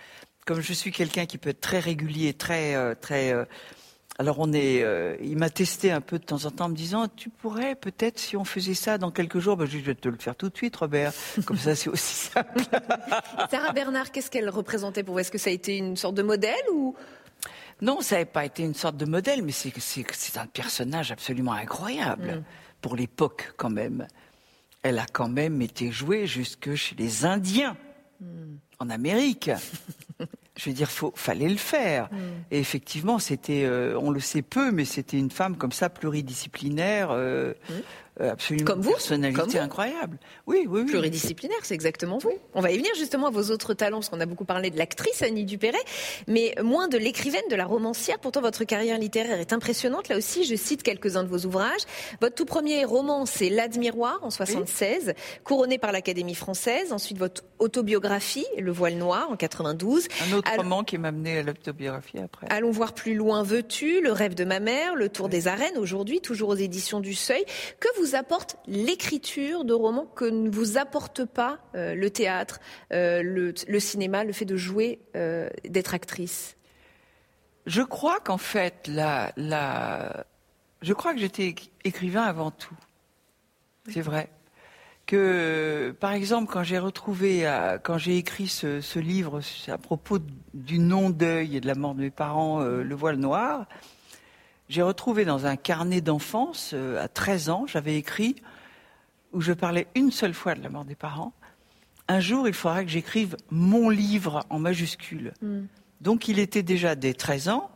comme 0.49 0.61
je 0.61 0.73
suis 0.73 0.91
quelqu'un 0.91 1.27
qui 1.27 1.37
peut 1.37 1.51
être 1.51 1.61
très 1.61 1.77
régulier, 1.77 2.33
très, 2.33 2.73
euh, 2.73 2.95
très. 2.99 3.31
Euh, 3.31 3.45
alors 4.17 4.37
on 4.39 4.51
est, 4.51 4.81
euh, 4.81 5.15
il 5.21 5.37
m'a 5.37 5.51
testé 5.51 5.91
un 5.91 6.01
peu 6.01 6.17
de 6.17 6.25
temps 6.25 6.43
en 6.45 6.49
temps 6.49 6.65
en 6.65 6.69
me 6.69 6.75
disant, 6.75 7.07
tu 7.07 7.29
pourrais 7.29 7.75
peut-être 7.75 8.17
si 8.17 8.35
on 8.35 8.43
faisait 8.43 8.73
ça 8.73 8.97
dans 8.97 9.11
quelques 9.11 9.37
jours, 9.37 9.57
ben, 9.57 9.67
je 9.67 9.77
vais 9.77 9.93
te 9.93 10.09
le 10.09 10.17
faire 10.17 10.35
tout 10.35 10.49
de 10.49 10.57
suite, 10.57 10.75
Robert. 10.75 11.13
Comme 11.45 11.57
ça, 11.57 11.75
c'est 11.75 11.89
aussi 11.89 12.15
simple. 12.31 12.61
Sarah 13.51 13.73
Bernard, 13.73 14.11
qu'est-ce 14.11 14.31
qu'elle 14.31 14.49
représentait 14.49 15.03
pour 15.03 15.13
vous? 15.13 15.19
Est-ce 15.19 15.29
que 15.29 15.37
ça 15.37 15.51
a 15.51 15.53
été 15.53 15.77
une 15.77 15.95
sorte 15.95 16.15
de 16.15 16.23
modèle 16.23 16.55
ou? 16.73 16.95
Non, 17.81 18.01
ça 18.01 18.17
n'a 18.17 18.25
pas 18.25 18.43
été 18.43 18.63
une 18.63 18.73
sorte 18.73 18.97
de 18.97 19.05
modèle, 19.05 19.43
mais 19.43 19.51
c'est 19.51 19.71
c'est 19.79 20.37
un 20.39 20.47
personnage 20.47 21.11
absolument 21.11 21.53
incroyable 21.53 22.39
mm. 22.39 22.43
pour 22.81 22.95
l'époque 22.95 23.53
quand 23.55 23.69
même. 23.69 24.07
Elle 24.81 24.99
a 24.99 25.05
quand 25.05 25.29
même 25.29 25.61
été 25.61 25.91
jouée 25.91 26.27
jusque 26.27 26.75
chez 26.75 26.95
les 26.95 27.25
Indiens. 27.25 27.75
Mm. 28.21 28.55
En 28.79 28.89
Amérique. 28.89 29.51
je 30.59 30.69
veux 30.69 30.75
dire, 30.75 30.91
faut, 30.91 31.13
fallait 31.15 31.49
le 31.49 31.57
faire. 31.57 32.09
Mm. 32.11 32.17
Et 32.51 32.59
effectivement, 32.59 33.17
c'était, 33.19 33.63
euh, 33.63 33.97
on 33.99 34.11
le 34.11 34.19
sait 34.19 34.41
peu, 34.41 34.71
mais 34.71 34.85
c'était 34.85 35.17
une 35.17 35.31
femme 35.31 35.55
comme 35.55 35.71
ça, 35.71 35.89
pluridisciplinaire, 35.89 37.09
euh, 37.11 37.53
mm. 37.69 37.73
Euh, 38.21 38.32
absolument 38.32 38.65
Comme 38.65 38.82
vous, 38.82 38.91
personnalité 38.91 39.39
comme 39.41 39.49
vous. 39.49 39.58
incroyable. 39.58 40.17
Oui, 40.47 40.65
oui, 40.67 40.82
oui. 40.82 40.91
Pluridisciplinaire, 40.91 41.58
c'est 41.63 41.73
exactement 41.73 42.17
vous. 42.17 42.34
On 42.53 42.62
va 42.62 42.71
y 42.71 42.77
venir 42.77 42.91
justement 42.97 43.27
à 43.27 43.29
vos 43.29 43.51
autres 43.51 43.73
talents, 43.73 43.97
parce 43.99 44.10
qu'on 44.10 44.19
a 44.19 44.25
beaucoup 44.25 44.45
parlé 44.45 44.69
de 44.69 44.77
l'actrice 44.77 45.21
Annie 45.21 45.45
Dupéret, 45.45 45.77
mais 46.27 46.55
moins 46.63 46.88
de 46.88 46.97
l'écrivaine, 46.97 47.41
de 47.49 47.55
la 47.55 47.65
romancière. 47.65 48.19
Pourtant, 48.19 48.41
votre 48.41 48.63
carrière 48.63 48.97
littéraire 48.99 49.39
est 49.39 49.53
impressionnante. 49.53 50.08
Là 50.10 50.17
aussi, 50.17 50.43
je 50.43 50.55
cite 50.55 50.84
quelques-uns 50.84 51.23
de 51.23 51.29
vos 51.29 51.45
ouvrages. 51.45 51.82
Votre 52.21 52.36
tout 52.36 52.45
premier 52.45 52.84
roman, 52.86 53.25
c'est 53.25 53.49
L'Admiroir 53.49 54.19
en 54.21 54.29
76, 54.29 55.13
couronné 55.43 55.77
par 55.77 55.91
l'Académie 55.91 56.36
française. 56.36 56.91
Ensuite, 56.91 57.17
votre 57.17 57.43
autobiographie, 57.60 58.45
Le 58.58 58.71
Voile 58.71 58.95
Noir 58.95 59.29
en 59.32 59.36
92. 59.38 60.08
Un 60.29 60.34
autre 60.38 60.51
Al- 60.51 60.58
roman 60.60 60.84
qui 60.84 60.97
m'a 60.97 61.10
amené 61.10 61.39
à 61.39 61.43
l'autobiographie 61.43 62.17
après. 62.19 62.47
Allons 62.49 62.71
voir 62.71 62.93
plus 62.93 63.15
loin, 63.15 63.43
veux-tu, 63.43 64.01
Le 64.01 64.12
rêve 64.12 64.36
de 64.36 64.43
ma 64.45 64.60
mère, 64.60 64.95
Le 64.95 65.10
tour 65.10 65.29
des 65.29 65.47
arènes 65.47 65.77
aujourd'hui, 65.77 66.21
toujours 66.21 66.49
aux 66.49 66.55
éditions 66.55 66.99
du 66.99 67.13
Seuil. 67.13 67.43
Que 67.79 67.88
vous 67.99 68.08
apporte 68.15 68.57
l'écriture 68.67 69.65
de 69.65 69.73
romans 69.73 70.05
que 70.05 70.25
ne 70.25 70.49
vous 70.49 70.77
apporte 70.77 71.25
pas 71.25 71.59
euh, 71.75 71.95
le 71.95 72.09
théâtre, 72.09 72.59
euh, 72.93 73.21
le, 73.23 73.79
cinéma, 73.79 74.23
le 74.23 74.33
fait 74.33 74.45
de 74.45 74.57
jouer, 74.57 74.99
euh, 75.15 75.49
d'être 75.67 75.93
actrice? 75.93 76.55
Je 77.65 77.81
crois 77.81 78.19
qu'en 78.19 78.37
fait, 78.37 78.87
la, 78.87 79.31
je 80.81 80.93
crois 80.93 81.13
que 81.13 81.19
j'étais 81.19 81.49
éc- 81.49 81.69
écrivain 81.83 82.23
avant 82.23 82.51
tout. 82.51 82.75
C'est 83.91 84.01
vrai. 84.01 84.29
Que, 85.05 85.95
par 85.99 86.11
exemple, 86.11 86.51
quand 86.51 86.63
j'ai 86.63 86.77
retrouvé, 86.77 87.51
quand 87.83 87.97
j'ai 87.97 88.17
écrit 88.17 88.47
ce, 88.47 88.79
ce 88.79 88.99
livre 88.99 89.41
à 89.67 89.77
propos 89.79 90.19
du 90.53 90.77
non-deuil 90.77 91.57
et 91.57 91.61
de 91.61 91.67
la 91.67 91.73
mort 91.75 91.95
de 91.95 92.01
mes 92.01 92.11
parents, 92.11 92.59
Le 92.61 92.95
voile 92.95 93.15
noir, 93.15 93.65
j'ai 94.69 94.82
retrouvé 94.82 95.25
dans 95.25 95.45
un 95.45 95.55
carnet 95.55 95.99
d'enfance, 96.01 96.71
euh, 96.73 97.03
à 97.03 97.08
13 97.08 97.49
ans, 97.49 97.65
j'avais 97.67 97.95
écrit, 97.97 98.36
où 99.34 99.41
je 99.41 99.51
parlais 99.53 99.88
une 99.95 100.12
seule 100.12 100.34
fois 100.34 100.55
de 100.55 100.62
la 100.63 100.69
mort 100.69 100.86
des 100.86 100.95
parents, 100.95 101.34
un 102.08 102.19
jour, 102.19 102.47
il 102.47 102.53
faudra 102.53 102.84
que 102.84 102.89
j'écrive 102.89 103.36
mon 103.51 103.89
livre 103.89 104.45
en 104.49 104.58
majuscule. 104.60 105.34
Donc 106.01 106.27
il 106.27 106.39
était 106.39 106.63
déjà 106.63 106.95
dès 106.95 107.13
13 107.13 107.49
ans 107.49 107.69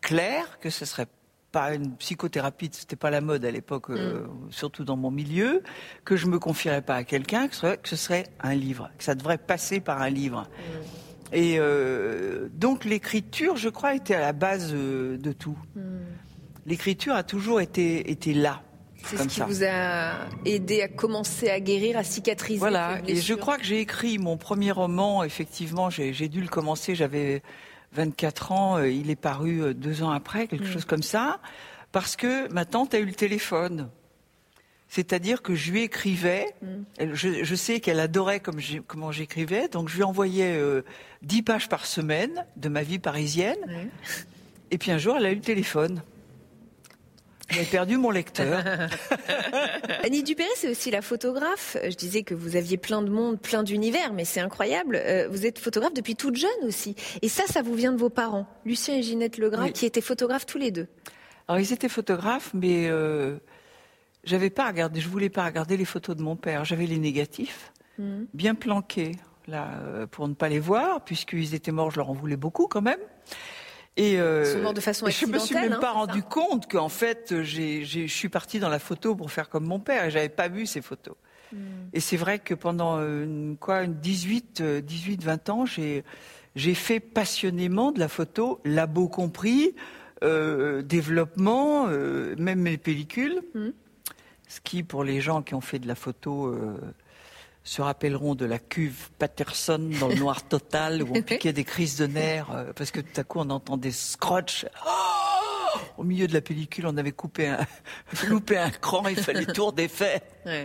clair 0.00 0.58
que 0.60 0.70
ce 0.70 0.84
serait 0.84 1.06
pas 1.52 1.74
une 1.74 1.94
psychothérapie, 1.96 2.68
c'était 2.72 2.96
pas 2.96 3.10
la 3.10 3.20
mode 3.20 3.44
à 3.44 3.50
l'époque, 3.50 3.90
euh, 3.90 4.26
surtout 4.50 4.84
dans 4.84 4.96
mon 4.96 5.10
milieu, 5.10 5.62
que 6.04 6.16
je 6.16 6.26
me 6.26 6.38
confierais 6.38 6.82
pas 6.82 6.96
à 6.96 7.04
quelqu'un, 7.04 7.46
que, 7.48 7.54
ce 7.54 7.60
serait- 7.60 7.76
que 7.78 7.88
ce 7.88 7.96
serait 7.96 8.26
un 8.40 8.54
livre, 8.54 8.90
que 8.98 9.04
ça 9.04 9.14
devrait 9.14 9.38
passer 9.38 9.80
par 9.80 10.00
un 10.02 10.10
livre. 10.10 10.48
Et 11.32 11.56
euh, 11.58 12.48
donc 12.54 12.84
l'écriture, 12.84 13.56
je 13.56 13.68
crois, 13.68 13.94
était 13.94 14.14
à 14.14 14.20
la 14.20 14.32
base 14.32 14.72
de 14.72 15.32
tout. 15.32 15.58
L'écriture 16.66 17.14
a 17.14 17.22
toujours 17.22 17.60
été, 17.60 18.10
été 18.10 18.32
là. 18.34 18.62
C'est 19.06 19.18
ce 19.18 19.22
qui 19.24 19.34
ça. 19.40 19.44
vous 19.44 19.62
a 19.64 20.12
aidé 20.46 20.80
à 20.80 20.88
commencer 20.88 21.50
à 21.50 21.60
guérir, 21.60 21.98
à 21.98 22.04
cicatriser. 22.04 22.58
Voilà, 22.58 23.00
et 23.06 23.16
je 23.16 23.34
crois 23.34 23.58
que 23.58 23.64
j'ai 23.64 23.80
écrit 23.80 24.16
mon 24.18 24.38
premier 24.38 24.70
roman, 24.72 25.22
effectivement, 25.24 25.90
j'ai 25.90 26.28
dû 26.28 26.40
le 26.40 26.48
commencer, 26.48 26.94
j'avais 26.94 27.42
24 27.92 28.52
ans, 28.52 28.78
euh, 28.78 28.88
il 28.90 29.10
est 29.10 29.16
paru 29.16 29.60
euh, 29.62 29.74
deux 29.74 30.02
ans 30.02 30.10
après, 30.10 30.46
quelque 30.46 30.66
chose 30.66 30.86
comme 30.86 31.02
ça, 31.02 31.38
parce 31.92 32.16
que 32.16 32.50
ma 32.50 32.64
tante 32.64 32.94
a 32.94 32.98
eu 32.98 33.04
le 33.04 33.12
téléphone. 33.12 33.90
C'est-à-dire 34.88 35.42
que 35.42 35.54
je 35.54 35.70
lui 35.72 35.82
écrivais, 35.82 36.46
elle- 36.98 37.14
je, 37.14 37.42
je 37.44 37.54
sais 37.54 37.80
qu'elle 37.80 38.00
adorait 38.00 38.40
comme 38.40 38.58
comment 38.86 39.12
j'écrivais, 39.12 39.68
donc 39.68 39.88
je 39.90 39.96
lui 39.96 40.02
envoyais 40.02 40.56
euh, 40.56 40.82
10 41.22 41.42
pages 41.42 41.68
par 41.68 41.84
semaine 41.84 42.44
de 42.56 42.68
ma 42.70 42.82
vie 42.82 42.98
parisienne, 42.98 43.58
et 44.70 44.78
puis 44.78 44.90
un 44.92 44.98
jour 44.98 45.16
elle 45.18 45.26
a 45.26 45.30
eu 45.32 45.36
le 45.36 45.40
téléphone. 45.40 46.02
J'ai 47.50 47.64
perdu 47.64 47.96
mon 47.98 48.10
lecteur. 48.10 48.62
Annie 50.02 50.22
Dupéret, 50.22 50.48
c'est 50.56 50.70
aussi 50.70 50.90
la 50.90 51.02
photographe. 51.02 51.76
Je 51.84 51.94
disais 51.94 52.22
que 52.22 52.34
vous 52.34 52.56
aviez 52.56 52.76
plein 52.76 53.02
de 53.02 53.10
monde, 53.10 53.40
plein 53.40 53.62
d'univers, 53.62 54.12
mais 54.12 54.24
c'est 54.24 54.40
incroyable. 54.40 54.96
Euh, 54.96 55.28
Vous 55.30 55.46
êtes 55.46 55.58
photographe 55.58 55.94
depuis 55.94 56.16
toute 56.16 56.36
jeune 56.36 56.50
aussi. 56.64 56.96
Et 57.22 57.28
ça, 57.28 57.44
ça 57.46 57.62
vous 57.62 57.74
vient 57.74 57.92
de 57.92 57.98
vos 57.98 58.10
parents, 58.10 58.46
Lucien 58.64 58.96
et 58.96 59.02
Ginette 59.02 59.38
Legras, 59.38 59.64
Oui. 59.64 59.72
qui 59.72 59.86
étaient 59.86 60.00
photographes 60.00 60.46
tous 60.46 60.58
les 60.58 60.70
deux. 60.70 60.88
Alors 61.46 61.60
ils 61.60 61.72
étaient 61.72 61.90
photographes, 61.90 62.50
mais 62.54 62.88
euh, 62.88 63.36
j'avais 64.24 64.48
pas 64.50 64.66
regardé, 64.66 65.00
je 65.00 65.08
voulais 65.10 65.28
pas 65.28 65.44
regarder 65.44 65.76
les 65.76 65.84
photos 65.84 66.16
de 66.16 66.22
mon 66.22 66.36
père. 66.36 66.64
J'avais 66.64 66.86
les 66.86 66.98
négatifs, 66.98 67.72
bien 67.98 68.54
planqués 68.54 69.12
là 69.46 69.68
euh, 69.82 70.06
pour 70.06 70.26
ne 70.26 70.32
pas 70.34 70.48
les 70.48 70.58
voir, 70.58 71.04
puisqu'ils 71.04 71.54
étaient 71.54 71.70
morts. 71.72 71.90
Je 71.90 71.96
leur 71.98 72.08
en 72.08 72.14
voulais 72.14 72.36
beaucoup 72.38 72.66
quand 72.66 72.80
même. 72.82 72.98
Et 73.96 74.18
euh, 74.20 74.42
Ils 74.44 74.52
sont 74.52 74.62
morts 74.62 74.74
de 74.74 74.80
façon 74.80 75.06
je 75.08 75.26
me 75.26 75.38
suis 75.38 75.54
même 75.54 75.74
hein, 75.74 75.78
pas 75.78 75.92
rendu 75.92 76.22
compte 76.22 76.68
qu'en 76.70 76.88
fait 76.88 77.42
je 77.42 78.06
suis 78.08 78.28
partie 78.28 78.58
dans 78.58 78.68
la 78.68 78.80
photo 78.80 79.14
pour 79.14 79.30
faire 79.30 79.48
comme 79.48 79.64
mon 79.66 79.78
père 79.78 80.06
et 80.06 80.10
j'avais 80.10 80.28
pas 80.28 80.48
vu 80.48 80.66
ces 80.66 80.82
photos. 80.82 81.14
Et 81.92 82.00
c'est 82.00 82.16
vrai 82.16 82.40
que 82.40 82.54
pendant 82.54 82.98
euh, 82.98 83.22
une, 83.22 83.56
quoi, 83.56 83.82
une 83.82 83.94
18, 83.94 84.60
euh, 84.60 84.80
18, 84.80 85.22
20 85.22 85.48
ans, 85.50 85.66
j'ai, 85.66 86.02
j'ai 86.56 86.74
fait 86.74 86.98
passionnément 86.98 87.92
de 87.92 88.00
la 88.00 88.08
photo, 88.08 88.60
labo 88.64 89.06
compris, 89.06 89.74
euh, 90.22 90.82
développement, 90.82 91.86
euh, 91.88 92.34
même 92.38 92.60
mes 92.60 92.76
pellicules. 92.78 93.42
Ce 94.48 94.60
qui, 94.60 94.82
pour 94.82 95.04
les 95.04 95.20
gens 95.20 95.42
qui 95.42 95.54
ont 95.54 95.60
fait 95.60 95.78
de 95.78 95.88
la 95.88 95.94
photo, 95.94 96.46
euh, 96.46 96.76
se 97.64 97.80
rappelleront 97.82 98.34
de 98.34 98.44
la 98.44 98.58
cuve 98.58 99.10
Patterson 99.18 99.90
dans 99.98 100.08
le 100.08 100.16
noir 100.16 100.46
total 100.46 101.02
où 101.02 101.08
on 101.14 101.22
piquait 101.22 101.52
des 101.54 101.64
crises 101.64 101.96
de 101.96 102.06
nerfs 102.06 102.50
euh, 102.52 102.72
parce 102.74 102.90
que 102.90 103.00
tout 103.00 103.20
à 103.20 103.24
coup 103.24 103.38
on 103.40 103.50
entend 103.50 103.76
des 103.76 103.90
scrotch. 103.90 104.66
Oh 104.86 104.90
Au 105.96 106.04
milieu 106.04 106.26
de 106.26 106.34
la 106.34 106.40
pellicule, 106.40 106.86
on 106.86 106.96
avait 106.96 107.12
coupé 107.12 107.48
un, 107.48 107.66
loupé 108.28 108.58
un 108.58 108.70
cran, 108.70 109.08
il 109.08 109.16
fallait 109.16 109.46
tout 109.46 109.72
défaire. 109.72 110.20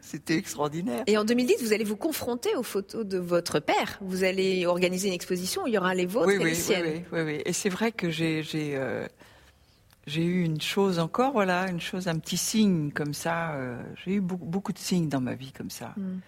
C'était 0.00 0.36
extraordinaire. 0.36 1.04
Et 1.06 1.16
en 1.16 1.24
2010, 1.24 1.62
vous 1.62 1.72
allez 1.72 1.84
vous 1.84 1.96
confronter 1.96 2.54
aux 2.56 2.62
photos 2.62 3.06
de 3.06 3.18
votre 3.18 3.60
père. 3.60 3.98
Vous 4.00 4.24
allez 4.24 4.66
organiser 4.66 5.08
une 5.08 5.14
exposition 5.14 5.62
où 5.62 5.66
il 5.66 5.74
y 5.74 5.78
aura 5.78 5.94
les 5.94 6.06
vôtres 6.06 6.28
oui, 6.28 6.34
et 6.34 6.38
oui, 6.38 6.44
les 6.44 6.50
oui, 6.50 6.56
siennes. 6.56 6.84
oui, 6.86 7.04
oui, 7.12 7.20
oui. 7.22 7.42
Et 7.44 7.52
c'est 7.52 7.68
vrai 7.68 7.92
que 7.92 8.10
j'ai 8.10 8.42
j'ai 8.42 8.76
euh, 8.76 9.06
j'ai 10.06 10.24
eu 10.24 10.44
une 10.44 10.60
chose 10.60 10.98
encore, 10.98 11.32
voilà, 11.32 11.68
une 11.68 11.80
chose, 11.80 12.08
un 12.08 12.18
petit 12.18 12.36
signe 12.36 12.90
comme 12.90 13.14
ça. 13.14 13.52
euh, 13.52 13.80
j'ai 14.04 14.14
eu 14.14 14.20
beaucoup, 14.20 14.46
beaucoup 14.46 14.72
de 14.72 14.78
signes 14.78 15.08
dans 15.08 15.20
ma 15.20 15.34
vie 15.34 15.52
comme 15.52 15.70
ça. 15.70 15.94
Mm. 15.96 16.20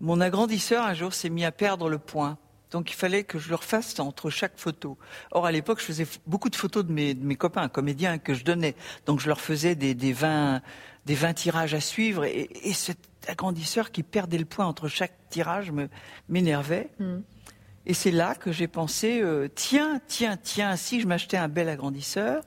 Mon 0.00 0.20
agrandisseur 0.20 0.84
un 0.84 0.94
jour 0.94 1.12
s'est 1.14 1.30
mis 1.30 1.44
à 1.44 1.52
perdre 1.52 1.88
le 1.88 1.98
point. 1.98 2.38
Donc 2.70 2.90
il 2.90 2.94
fallait 2.94 3.24
que 3.24 3.38
je 3.38 3.48
le 3.48 3.54
refasse 3.54 3.98
entre 3.98 4.28
chaque 4.28 4.58
photo. 4.58 4.98
Or 5.30 5.46
à 5.46 5.52
l'époque, 5.52 5.80
je 5.80 5.86
faisais 5.86 6.06
beaucoup 6.26 6.50
de 6.50 6.56
photos 6.56 6.84
de 6.84 6.92
mes, 6.92 7.14
de 7.14 7.24
mes 7.24 7.34
copains 7.34 7.68
comédiens 7.68 8.18
que 8.18 8.34
je 8.34 8.44
donnais. 8.44 8.74
Donc 9.06 9.20
je 9.20 9.28
leur 9.28 9.40
faisais 9.40 9.74
des, 9.74 9.94
des 9.94 10.12
20 10.12 10.60
des 11.06 11.14
20 11.14 11.32
tirages 11.32 11.72
à 11.72 11.80
suivre 11.80 12.26
et, 12.26 12.50
et 12.62 12.74
cet 12.74 12.98
agrandisseur 13.26 13.90
qui 13.90 14.02
perdait 14.02 14.36
le 14.36 14.44
point 14.44 14.66
entre 14.66 14.88
chaque 14.88 15.14
tirage 15.30 15.72
m'énervait. 16.28 16.90
Et 17.86 17.94
c'est 17.94 18.10
là 18.10 18.34
que 18.34 18.52
j'ai 18.52 18.68
pensé, 18.68 19.22
euh, 19.22 19.48
tiens, 19.54 20.00
tiens, 20.06 20.36
tiens, 20.36 20.76
si 20.76 21.00
je 21.00 21.06
m'achetais 21.06 21.38
un 21.38 21.48
bel 21.48 21.70
agrandisseur, 21.70 22.44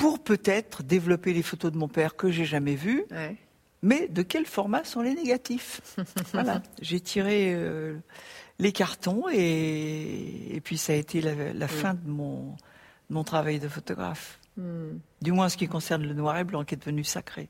pour 0.00 0.18
peut-être 0.22 0.82
développer 0.82 1.32
les 1.32 1.42
photos 1.42 1.70
de 1.72 1.76
mon 1.78 1.88
père 1.88 2.16
que 2.16 2.30
j'ai 2.30 2.44
jamais 2.44 2.74
vues, 2.74 3.04
Ouais. 3.10 3.36
mais 3.82 4.08
de 4.08 4.22
quel 4.22 4.46
format 4.46 4.84
sont 4.84 5.02
les 5.02 5.14
négatifs 5.14 5.80
Voilà, 6.32 6.62
j'ai 6.80 7.00
tiré 7.00 7.52
euh, 7.54 7.96
les 8.58 8.72
cartons 8.72 9.24
et, 9.30 10.54
et 10.56 10.60
puis 10.60 10.78
ça 10.78 10.92
a 10.94 10.96
été 10.96 11.20
la, 11.20 11.52
la 11.52 11.68
fin 11.68 11.94
de 11.94 12.08
mon, 12.08 12.52
de 13.10 13.14
mon 13.14 13.24
travail 13.24 13.58
de 13.58 13.68
photographe. 13.68 14.38
Du 15.22 15.32
moins 15.32 15.46
en 15.46 15.48
ce 15.48 15.56
qui 15.56 15.68
concerne 15.68 16.02
le 16.06 16.12
noir 16.12 16.36
et 16.38 16.44
blanc 16.44 16.64
qui 16.64 16.74
est 16.74 16.78
devenu 16.78 17.02
sacré. 17.04 17.48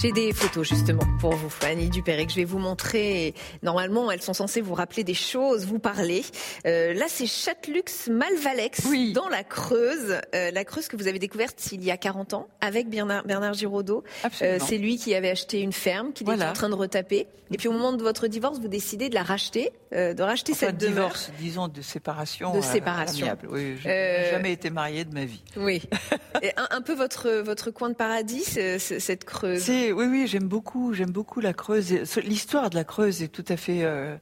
J'ai 0.00 0.12
des 0.12 0.32
photos 0.32 0.66
justement 0.66 1.02
pour 1.20 1.34
vous, 1.34 1.50
Annie 1.66 1.90
Dupéret, 1.90 2.24
que 2.24 2.30
je 2.32 2.36
vais 2.36 2.44
vous 2.44 2.58
montrer. 2.58 3.34
Normalement, 3.62 4.10
elles 4.10 4.22
sont 4.22 4.32
censées 4.32 4.62
vous 4.62 4.72
rappeler 4.72 5.04
des 5.04 5.12
choses, 5.14 5.66
vous 5.66 5.78
parler. 5.78 6.22
Euh, 6.66 6.94
là, 6.94 7.04
c'est 7.08 7.26
Châtelux 7.26 7.82
Malvalex, 8.10 8.86
Oui. 8.88 9.12
dans 9.12 9.28
la 9.28 9.44
Creuse. 9.44 10.18
Euh, 10.34 10.50
la 10.52 10.64
Creuse 10.64 10.88
que 10.88 10.96
vous 10.96 11.06
avez 11.06 11.18
découverte 11.18 11.70
il 11.72 11.84
y 11.84 11.90
a 11.90 11.98
40 11.98 12.32
ans 12.32 12.48
avec 12.62 12.88
Bernard, 12.88 13.24
Bernard 13.24 13.52
Giraudot. 13.52 14.02
Absolument. 14.24 14.56
Euh, 14.56 14.64
c'est 14.66 14.78
lui 14.78 14.96
qui 14.96 15.14
avait 15.14 15.30
acheté 15.30 15.60
une 15.60 15.72
ferme, 15.74 16.14
qu'il 16.14 16.24
Voilà. 16.24 16.46
est 16.46 16.50
en 16.50 16.54
train 16.54 16.70
de 16.70 16.74
retaper. 16.76 17.26
Et 17.52 17.56
puis 17.56 17.66
au 17.68 17.72
moment 17.72 17.92
de 17.92 18.02
votre 18.02 18.28
divorce, 18.28 18.60
vous 18.60 18.68
décidez 18.68 19.08
de 19.08 19.14
la 19.14 19.24
racheter, 19.24 19.72
euh, 19.92 20.14
de 20.14 20.22
racheter 20.22 20.52
Enfin, 20.52 20.68
cette 20.68 20.78
demeure. 20.78 21.08
divorce, 21.08 21.32
disons, 21.40 21.66
de 21.68 21.82
séparation. 21.82 22.54
De 22.54 22.60
séparation. 22.60 23.26
amiable. 23.26 23.48
Oui, 23.50 23.76
je 23.82 23.88
n'ai 23.88 24.30
jamais 24.30 24.52
été 24.52 24.70
mariée 24.70 25.04
de 25.04 25.12
ma 25.12 25.24
vie. 25.24 25.42
Oui. 25.56 25.82
Et 26.42 26.52
un, 26.56 26.68
un 26.70 26.80
peu 26.80 26.94
votre, 26.94 27.28
votre 27.40 27.70
coin 27.72 27.90
de 27.90 27.94
paradis, 27.96 28.44
ce- 28.44 28.78
ce- 28.78 29.00
cette 29.00 29.24
Creuse. 29.24 29.62
C'est 29.62 29.89
oui 29.92 30.06
oui 30.06 30.26
j'aime 30.26 30.48
beaucoup 30.48 30.92
j'aime 30.94 31.10
beaucoup 31.12 31.40
la 31.40 31.52
Creuse. 31.52 31.92
L'histoire 32.22 32.70
de 32.70 32.74
la 32.76 32.84
Creuse 32.84 33.22
est 33.22 33.28
tout 33.28 33.44
à 33.48 33.56
fait 33.56 33.84
euh, 33.84 34.16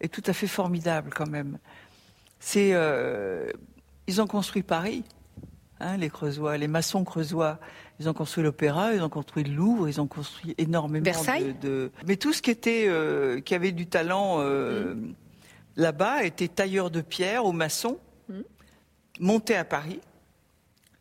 est 0.00 0.12
tout 0.12 0.22
à 0.26 0.32
fait 0.32 0.46
formidable 0.46 1.10
quand 1.14 1.28
même. 1.28 1.58
C'est 2.40 2.70
euh, 2.72 3.50
ils 4.06 4.20
ont 4.22 4.26
construit 4.26 4.62
Paris 4.62 5.04
hein, 5.80 5.96
les 5.96 6.08
Creusois 6.10 6.56
les 6.56 6.68
maçons 6.68 7.04
creusois. 7.04 7.58
Ils 8.00 8.08
ont 8.08 8.14
construit 8.14 8.44
l'opéra 8.44 8.94
ils 8.94 9.02
ont 9.02 9.08
construit 9.08 9.44
le 9.44 9.52
Louvre 9.54 9.88
ils 9.88 10.00
ont 10.00 10.06
construit 10.06 10.54
énormément 10.58 11.04
Versailles. 11.04 11.54
de, 11.60 11.68
de- 11.68 11.92
mais 12.06 12.16
tout 12.16 12.32
ce 12.32 12.42
qui 12.42 12.50
était 12.50 12.86
euh, 12.88 13.40
qui 13.40 13.54
avait 13.54 13.72
du 13.72 13.86
talent 13.86 14.38
Mm. 14.38 15.12
là-bas 15.76 16.24
était 16.24 16.48
tailleur 16.48 16.90
de 16.90 17.00
pierre 17.00 17.44
ou 17.44 17.52
maçon 17.52 17.98
Mm. 18.28 18.40
monté 19.20 19.56
à 19.56 19.64
Paris 19.64 20.00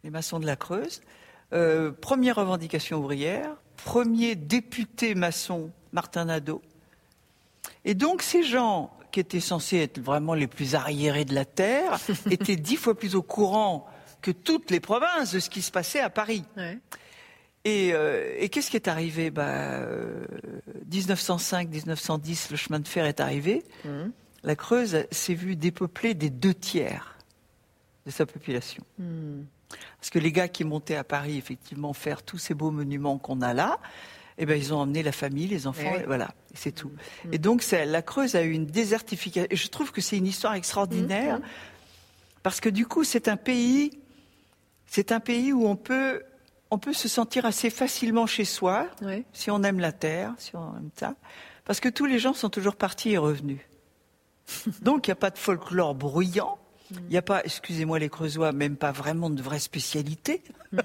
les 0.04 0.10
maçons 0.10 0.40
de 0.40 0.46
la 0.46 0.56
Creuse. 0.56 1.02
Euh, 1.54 1.92
première 1.92 2.36
revendication 2.38 3.00
ouvrière, 3.00 3.56
premier 3.78 4.36
député 4.36 5.16
maçon 5.16 5.72
Martin 5.94 6.26
Nadeau. 6.26 6.62
Et 7.86 7.94
donc 7.94 8.22
ces 8.22 8.44
gens 8.44 8.92
qui 9.12 9.22
étaient 9.22 9.40
censés 9.40 9.78
être 9.78 10.00
vraiment 10.00 10.34
les 10.34 10.48
plus 10.48 10.76
arriérés 10.76 11.26
de 11.26 11.34
la 11.34 11.46
Terre 11.46 11.98
étaient 12.30 12.58
dix 12.58 12.76
fois 12.76 12.98
plus 12.98 13.16
au 13.16 13.24
courant 13.24 13.88
que 14.22 14.32
toutes 14.32 14.72
les 14.72 14.80
provinces 14.80 15.32
de 15.32 15.40
ce 15.40 15.50
qui 15.50 15.62
se 15.62 15.72
passait 15.72 16.02
à 16.02 16.10
Paris. 16.10 16.44
Ouais. 16.58 16.78
Et, 17.64 17.94
euh, 17.94 18.36
et 18.38 18.50
qu'est-ce 18.50 18.70
qui 18.70 18.78
est 18.78 18.88
arrivé? 18.88 19.30
Bah, 19.30 19.46
euh, 19.48 20.26
1905-1910, 20.90 22.52
le 22.52 22.58
chemin 22.58 22.80
de 22.80 22.88
fer 22.88 23.06
est 23.06 23.20
arrivé. 23.20 23.64
Mhm. 23.86 24.12
La 24.44 24.56
Creuse 24.56 25.06
s'est 25.12 25.34
vue 25.34 25.56
dépeuplée 25.56 26.14
des 26.14 26.30
deux 26.30 26.54
tiers 26.54 27.18
de 28.06 28.12
sa 28.12 28.26
population. 28.26 28.84
Mhm. 28.98 29.46
Parce 30.00 30.10
que 30.10 30.20
les 30.20 30.32
gars 30.32 30.48
qui 30.48 30.64
montaient 30.64 30.96
à 30.96 31.04
Paris, 31.04 31.38
effectivement, 31.38 31.94
faire 31.94 32.24
tous 32.24 32.38
ces 32.38 32.54
beaux 32.54 32.72
monuments 32.72 33.18
qu'on 33.18 33.42
a 33.42 33.54
là, 33.54 33.80
eh 34.38 34.46
ben, 34.46 34.58
ils 34.58 34.74
ont 34.74 34.78
emmené 34.78 35.02
la 35.04 35.12
famille, 35.12 35.48
les 35.48 35.66
enfants, 35.68 35.82
Eh 35.94 35.98
oui. 35.98 36.04
et 36.04 36.06
voilà, 36.06 36.30
c'est 36.54 36.72
tout. 36.72 36.92
Et 37.32 37.38
donc, 37.40 37.66
la 37.72 38.02
Creuse 38.02 38.36
a 38.36 38.44
eu 38.44 38.52
une 38.52 38.68
désertification. 38.68 39.48
Et 39.50 39.56
je 39.56 39.68
trouve 39.68 39.92
que 39.92 40.00
c'est 40.00 40.18
une 40.18 40.28
histoire 40.28 40.54
extraordinaire, 40.54 41.40
parce 42.44 42.62
que 42.62 42.70
du 42.70 42.86
coup, 42.86 43.04
c'est 43.04 43.28
un 43.28 43.36
pays, 43.38 44.00
c'est 44.86 45.12
un 45.12 45.20
pays 45.20 45.52
où 45.54 45.68
on 45.68 45.76
peut, 45.76 46.22
on 46.70 46.78
peut 46.78 46.94
se 46.94 47.08
sentir 47.08 47.46
assez 47.46 47.70
facilement 47.70 48.28
chez 48.28 48.46
soi, 48.46 48.88
si 49.34 49.50
on 49.52 49.64
aime 49.64 49.80
la 49.80 49.92
terre, 49.92 50.34
si 50.38 50.56
on 50.56 50.78
aime 50.78 50.92
ça, 50.96 51.16
parce 51.66 51.80
que 51.80 51.90
tous 51.90 52.06
les 52.06 52.20
gens 52.20 52.34
sont 52.34 52.50
toujours 52.50 52.76
partis 52.76 53.12
et 53.12 53.18
revenus. 53.18 53.60
Donc, 54.82 55.08
il 55.08 55.10
n'y 55.10 55.14
a 55.14 55.16
pas 55.16 55.32
de 55.32 55.38
folklore 55.38 55.96
bruyant. 55.96 56.60
Il 56.92 57.10
n'y 57.10 57.18
a 57.18 57.22
pas, 57.22 57.42
excusez-moi 57.44 58.00
les 58.00 58.10
Creusois, 58.10 58.52
même 58.54 58.78
pas 58.78 58.92
vraiment 58.92 59.30
de 59.30 59.42
vraie 59.42 59.60
spécialité. 59.60 60.42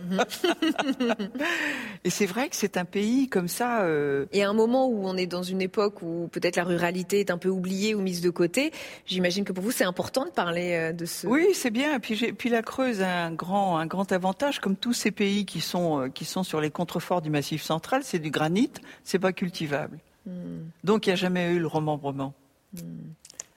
et 2.05 2.11
c'est 2.11 2.27
vrai 2.27 2.49
que 2.49 2.57
c'est 2.57 2.77
un 2.77 2.85
pays 2.85 3.29
comme 3.29 3.49
ça. 3.49 3.83
euh, 3.83 4.27
Et 4.33 4.43
à 4.43 4.51
un 4.51 4.53
moment 4.53 4.89
où 4.89 5.07
on 5.07 5.17
est 5.17 5.27
dans 5.27 5.43
une 5.43 5.63
époque 5.63 6.03
où 6.03 6.29
peut-être 6.33 6.57
la 6.57 6.65
ruralité 6.65 7.21
est 7.21 7.31
un 7.31 7.39
peu 7.39 7.49
oubliée 7.49 7.95
ou 7.95 8.01
mise 8.01 8.21
de 8.21 8.31
côté, 8.31 8.73
j'imagine 9.07 9.45
que 9.45 9.53
pour 9.53 9.63
vous 9.63 9.71
c'est 9.71 9.85
important 9.85 10.25
de 10.25 10.31
parler 10.31 10.75
euh, 10.75 10.93
de 10.93 11.05
ce. 11.05 11.27
Oui, 11.27 11.49
c'est 11.55 11.71
bien. 11.71 11.97
Et 11.97 11.99
puis, 12.01 12.51
la 12.51 12.63
Creuse 12.63 13.01
a 13.01 13.25
un 13.25 13.33
grand, 13.33 13.79
un 13.79 13.87
grand 13.87 14.11
avantage, 14.13 14.61
comme 14.61 14.77
tous 14.77 14.93
ces 14.95 15.11
pays 15.11 15.45
qui 15.47 15.61
sont, 15.61 16.03
euh, 16.03 16.09
qui 16.09 16.25
sont 16.25 16.43
sur 16.43 16.61
les 16.61 16.71
contreforts 16.71 17.23
du 17.23 17.31
Massif 17.31 17.63
central, 17.63 18.03
c'est 18.05 18.19
du 18.19 18.31
granit, 18.31 18.71
c'est 19.05 19.19
pas 19.19 19.33
cultivable. 19.33 19.99
Donc 20.85 21.07
il 21.07 21.11
n'y 21.11 21.15
a 21.15 21.17
jamais 21.17 21.53
eu 21.53 21.59
le 21.59 21.67
remembrement. 21.67 22.33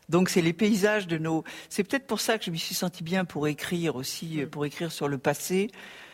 Donc 0.09 0.29
c'est 0.29 0.41
les 0.41 0.53
paysages 0.53 1.07
de 1.07 1.17
nos. 1.17 1.43
C'est 1.69 1.83
peut-être 1.83 2.05
pour 2.07 2.19
ça 2.21 2.37
que 2.37 2.45
je 2.45 2.51
m'y 2.51 2.59
suis 2.59 2.75
sentie 2.75 3.03
bien 3.03 3.25
pour 3.25 3.47
écrire 3.47 3.95
aussi, 3.95 4.41
euh, 4.41 4.47
pour 4.47 4.65
écrire 4.65 4.91
sur 4.91 5.07
le 5.07 5.17
passé. 5.17 5.69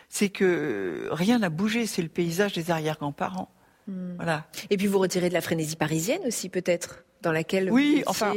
C'est 0.10 0.30
que 0.30 0.46
euh, 0.46 1.08
rien 1.12 1.40
n'a 1.40 1.50
bougé. 1.50 1.86
C'est 1.86 2.02
le 2.02 2.10
paysage 2.10 2.54
des 2.54 2.72
arrière-grands-parents. 2.72 3.52
Voilà. 4.16 4.48
Et 4.70 4.78
puis 4.78 4.88
vous 4.88 5.00
retirez 5.00 5.28
de 5.28 5.34
la 5.34 5.42
frénésie 5.42 5.76
parisienne 5.76 6.22
aussi 6.26 6.48
peut-être, 6.48 7.04
dans 7.22 7.32
laquelle 7.34 7.70
Oui, 7.72 7.88
vous 7.90 7.92
étiez- 7.98 8.08
enfin, 8.08 8.34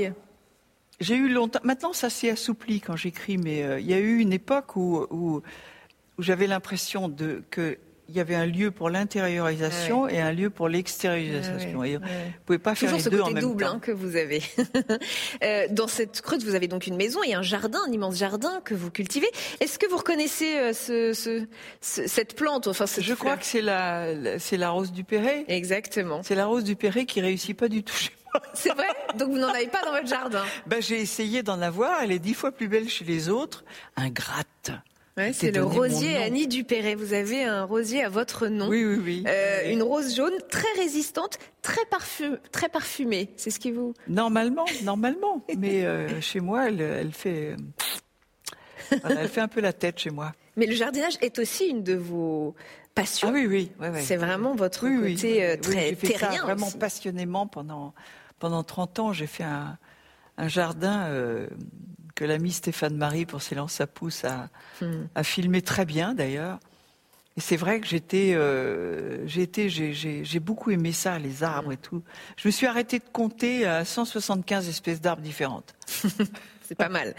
J'ai 1.01 1.15
eu 1.17 1.29
longtemps. 1.29 1.61
Maintenant, 1.63 1.93
ça 1.93 2.11
s'est 2.11 2.31
assoupli 2.31 2.81
quand 2.81 2.97
j'écris, 2.97 3.39
mais 3.39 3.63
euh, 3.63 3.79
il 3.79 3.87
y 3.87 3.95
a 3.95 4.01
eu 4.01 4.19
une 4.19 4.33
époque 4.33 4.75
où, 4.75 5.07
où, 5.11 5.43
où 6.19 6.23
j'avais 6.23 6.49
l'impression 6.49 7.09
de 7.09 7.45
que 7.51 7.79
il 8.09 8.15
y 8.17 8.21
avait 8.21 8.35
un 8.35 8.45
lieu 8.47 8.71
pour 8.71 8.91
l'intériorisation 8.91 10.07
et 10.09 10.21
un 10.21 10.33
lieu 10.33 10.51
pour 10.51 10.69
l'extériorisation. 10.69 11.79
Ouais, 11.79 11.91
Et 11.93 11.97
ouais. 11.97 12.03
Vous 12.05 12.43
pouvez 12.47 12.59
pas 12.59 12.75
faire 12.75 12.91
Toujours 12.91 12.99
les 12.99 13.05
ce 13.05 13.09
deux 13.09 13.21
en 13.21 13.25
côté 13.25 13.35
même 13.35 13.43
double 13.43 13.65
temps. 13.65 13.71
hein, 13.75 13.79
que 13.81 13.93
vous 13.93 14.17
avez. 14.17 14.43
Euh, 15.43 15.67
dans 15.71 15.89
cette 15.89 16.21
creuse, 16.23 16.45
vous 16.45 16.55
avez 16.55 16.69
donc 16.69 16.87
une 16.87 16.97
maison 16.97 17.21
et 17.23 17.35
un 17.35 17.43
jardin, 17.43 17.81
un 17.87 17.93
immense 17.93 18.17
jardin 18.17 18.61
que 18.65 18.75
vous 18.75 18.91
cultivez. 18.91 19.29
Est-ce 19.61 19.79
que 19.79 19.87
vous 19.89 19.97
reconnaissez 19.97 20.57
euh, 20.57 20.73
ce, 20.73 21.13
ce- 21.13 21.47
ce- 21.81 22.07
cette 22.07 22.35
plante 22.37 22.67
enfin, 22.67 22.87
cette 22.87 23.05
Je 23.05 23.15
crois 23.15 23.37
que 23.37 23.45
c'est 23.45 23.61
la, 23.63 24.13
la- 24.15 24.39
c'est 24.39 24.57
la 24.57 24.71
rose 24.71 24.93
du 24.93 25.05
Perret. 25.05 25.45
Exactement. 25.49 26.23
C'est 26.23 26.35
la 26.35 26.47
rose 26.47 26.65
du 26.65 26.77
Perret 26.77 27.05
qui 27.07 27.21
réussit 27.21 27.57
pas 27.57 27.69
du 27.69 27.83
tout 27.83 27.95
chez 27.95 28.11
moi. 28.33 28.43
C'est 28.55 28.71
vrai? 28.75 28.87
Donc 29.17 29.31
vous 29.31 29.39
n'en 29.39 29.49
avez 29.49 29.69
pas 29.69 29.83
dans 29.85 29.93
votre 29.93 30.09
jardin? 30.09 30.43
Ben, 30.67 30.83
j'ai 30.83 31.01
essayé 31.01 31.43
d'en 31.45 31.61
avoir. 31.63 32.03
Elle 32.03 32.11
est 32.13 32.19
dix 32.19 32.35
fois 32.35 32.51
plus 32.51 32.67
belle 32.69 32.89
chez 32.89 33.05
les 33.05 33.29
autres. 33.29 33.65
Un 33.97 34.09
gratte. 34.11 34.73
Ouais, 35.17 35.33
C'est 35.33 35.53
le 35.53 35.63
rosier. 35.63 36.17
Annie 36.17 36.49
Dupéret. 36.49 36.97
Vous 36.97 37.13
avez 37.13 37.45
un 37.45 37.65
rosier 37.65 38.03
à 38.03 38.09
votre 38.09 38.49
nom. 38.49 38.67
Oui, 38.69 38.85
oui, 38.85 38.97
oui. 39.05 39.25
Euh, 39.29 39.71
une 39.71 39.83
rose 39.83 40.15
jaune 40.17 40.35
très 40.51 40.67
résistante, 40.77 41.39
très, 41.63 41.85
parfum, 41.89 42.37
très 42.51 42.69
parfumée. 42.69 43.31
C'est 43.37 43.51
ce 43.51 43.61
qui 43.61 43.71
vous. 43.71 43.95
Normalement, 44.09 44.65
normalement. 44.83 45.45
Mais 45.57 45.85
euh, 45.85 46.21
chez 46.21 46.41
moi, 46.41 46.67
elle, 46.69 46.81
elle 46.81 47.13
fait, 47.13 47.53
euh, 48.93 48.97
voilà, 49.03 49.23
elle 49.23 49.29
fait 49.29 49.41
un 49.41 49.47
peu 49.49 49.61
la 49.61 49.73
tête 49.73 50.01
chez 50.01 50.11
moi. 50.11 50.33
Mais 50.57 50.67
le 50.67 50.75
jardinage 50.75 51.15
est 51.21 51.39
aussi 51.39 51.67
une 51.67 51.85
de 51.85 51.95
vos 51.95 52.57
passions. 52.97 53.29
Ah 53.29 53.33
oui, 53.35 53.47
oui, 53.47 53.71
oui, 53.81 53.89
oui. 53.93 54.01
C'est 54.03 54.17
vraiment 54.17 54.55
votre 54.57 54.85
Oui, 54.89 55.15
côté 55.15 55.49
oui, 55.53 55.61
très 55.61 55.95
fait 55.95 56.13
ça 56.15 56.19
terrien. 56.27 56.43
vraiment 56.43 56.67
aussi. 56.69 56.79
passionnément 56.79 57.47
pendant 57.47 57.95
pendant 58.41 58.65
30 58.65 58.99
ans. 58.99 59.13
J'ai 59.13 59.27
fait 59.29 59.45
un, 59.45 59.79
un 60.39 60.49
jardin 60.49 61.05
euh, 61.07 61.47
que 62.15 62.25
l'ami 62.25 62.53
Stéphane 62.53 62.97
Marie 62.97 63.27
pour 63.27 63.43
Silence 63.43 63.73
ça 63.75 63.87
pousse 63.87 64.25
a, 64.25 64.49
Hmm. 64.81 65.05
a 65.15 65.23
filmé 65.25 65.63
très 65.63 65.85
bien 65.85 66.15
d'ailleurs. 66.15 66.59
Et 67.37 67.41
c'est 67.41 67.57
vrai 67.57 67.81
que 67.81 67.87
j'étais, 67.89 68.33
euh, 68.35 69.27
j'ai 69.27 69.43
été, 69.43 69.69
j'ai, 69.69 69.93
j'ai, 69.93 70.25
j'ai 70.25 70.39
beaucoup 70.41 70.71
aimé 70.71 70.93
ça, 70.93 71.19
les 71.19 71.43
arbres 71.43 71.73
et 71.73 71.77
tout. 71.77 72.03
Je 72.37 72.47
me 72.47 72.53
suis 72.53 72.67
arrêtée 72.67 73.01
de 73.01 73.05
compter 73.13 73.67
à 73.67 73.85
175 73.85 74.69
espèces 74.69 75.01
d'arbres 75.01 75.23
différentes. 75.23 75.75
C'est 76.67 76.75
pas 76.75 76.89
mal. 76.89 77.15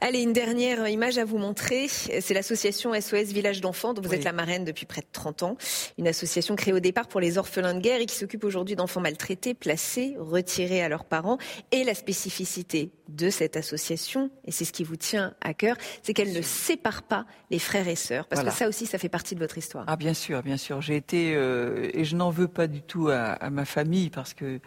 Allez, 0.00 0.20
une 0.20 0.32
dernière 0.32 0.86
image 0.88 1.16
à 1.18 1.24
vous 1.24 1.38
montrer. 1.38 1.88
C'est 1.88 2.34
l'association 2.34 2.92
SOS 2.98 3.32
Village 3.32 3.60
d'enfants 3.60 3.94
dont 3.94 4.02
vous 4.02 4.10
Oui. 4.10 4.16
êtes 4.16 4.24
la 4.24 4.32
marraine 4.32 4.64
depuis 4.64 4.84
près 4.84 5.00
de 5.00 5.06
30 5.10 5.42
ans. 5.44 5.56
Une 5.98 6.08
association 6.08 6.56
créée 6.56 6.74
au 6.74 6.80
départ 6.80 7.08
pour 7.08 7.20
les 7.20 7.38
orphelins 7.38 7.74
de 7.74 7.80
guerre 7.80 8.00
et 8.00 8.06
qui 8.06 8.14
s'occupe 8.16 8.44
aujourd'hui 8.44 8.76
d'enfants 8.76 9.00
maltraités, 9.00 9.54
placés, 9.54 10.14
retirés 10.18 10.82
à 10.82 10.88
leurs 10.88 11.04
parents. 11.04 11.38
Et 11.70 11.84
la 11.84 11.94
spécificité 11.94 12.90
de 13.08 13.30
cette 13.30 13.56
association, 13.56 14.30
et 14.44 14.52
c'est 14.52 14.64
ce 14.64 14.72
qui 14.72 14.84
vous 14.84 14.96
tient 14.96 15.34
à 15.40 15.54
cœur, 15.54 15.76
c'est 16.02 16.12
qu'elle 16.14 16.32
ne 16.32 16.42
sépare 16.42 17.02
pas 17.02 17.24
les 17.50 17.58
frères 17.58 17.88
et 17.88 17.96
sœurs. 17.96 18.26
Parce 18.26 18.40
Voilà. 18.40 18.52
que 18.52 18.58
ça 18.58 18.68
aussi, 18.68 18.86
ça 18.86 18.98
fait 18.98 19.08
partie 19.08 19.34
de 19.34 19.40
votre 19.40 19.56
histoire. 19.58 19.84
Ah 19.86 19.96
bien 19.96 20.14
sûr, 20.14 20.42
bien 20.42 20.56
sûr. 20.56 20.80
J'ai 20.82 20.96
été 20.96 21.34
euh, 21.34 21.88
et 21.94 22.04
je 22.04 22.16
n'en 22.16 22.30
veux 22.30 22.48
pas 22.48 22.66
du 22.66 22.82
tout 22.82 23.08
à, 23.08 23.16
à 23.32 23.50
ma 23.50 23.64
famille 23.64 24.10
parce 24.10 24.34
que 24.34 24.60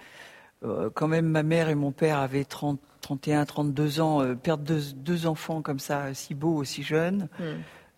euh, 0.64 0.90
quand 0.94 1.08
même 1.08 1.26
ma 1.28 1.44
mère 1.44 1.70
et 1.70 1.76
mon 1.76 1.92
père 1.92 2.18
avaient 2.20 2.46
30, 2.46 2.80
31, 3.06 3.46
32 3.46 4.00
ans, 4.02 4.22
euh, 4.22 4.36
perdre 4.36 4.64
deux, 4.64 4.82
deux 4.96 5.28
enfants 5.28 5.62
comme 5.62 5.80
ça, 5.80 6.14
si 6.14 6.34
beaux, 6.34 6.56
aussi 6.56 6.82
jeunes, 6.84 7.30
Hmm. 7.40 7.44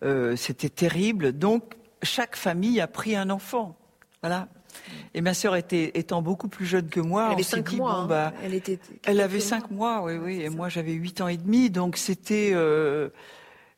euh, 0.04 0.36
c'était 0.36 0.68
terrible. 0.68 1.32
Donc 1.32 1.74
chaque 2.02 2.36
famille 2.36 2.80
a 2.80 2.86
pris 2.86 3.16
un 3.16 3.30
enfant, 3.30 3.76
voilà. 4.22 4.48
Et 5.14 5.22
ma 5.22 5.32
sœur 5.34 5.56
était 5.56 5.92
étant 5.98 6.20
beaucoup 6.22 6.48
plus 6.48 6.66
jeune 6.66 6.88
que 6.88 7.00
moi, 7.00 7.22
Elle 7.24 7.30
on 7.30 7.32
avait 7.34 7.42
s'est 7.42 7.56
5 7.56 7.68
dit, 7.70 7.76
mois. 7.76 7.92
bon, 7.92 7.98
hein. 8.00 8.06
bah, 8.06 8.32
Elle 8.44 8.54
était. 8.54 8.78
elle 9.06 9.20
avait 9.20 9.40
cinq 9.40 9.70
mois, 9.70 10.02
oui, 10.04 10.16
oui, 10.18 10.42
et 10.42 10.50
moi 10.50 10.68
j'avais 10.68 10.92
huit 10.92 11.20
ans 11.22 11.28
et 11.28 11.38
demi, 11.38 11.70
donc 11.70 11.96
c'était 11.96 12.50
euh, 12.52 13.08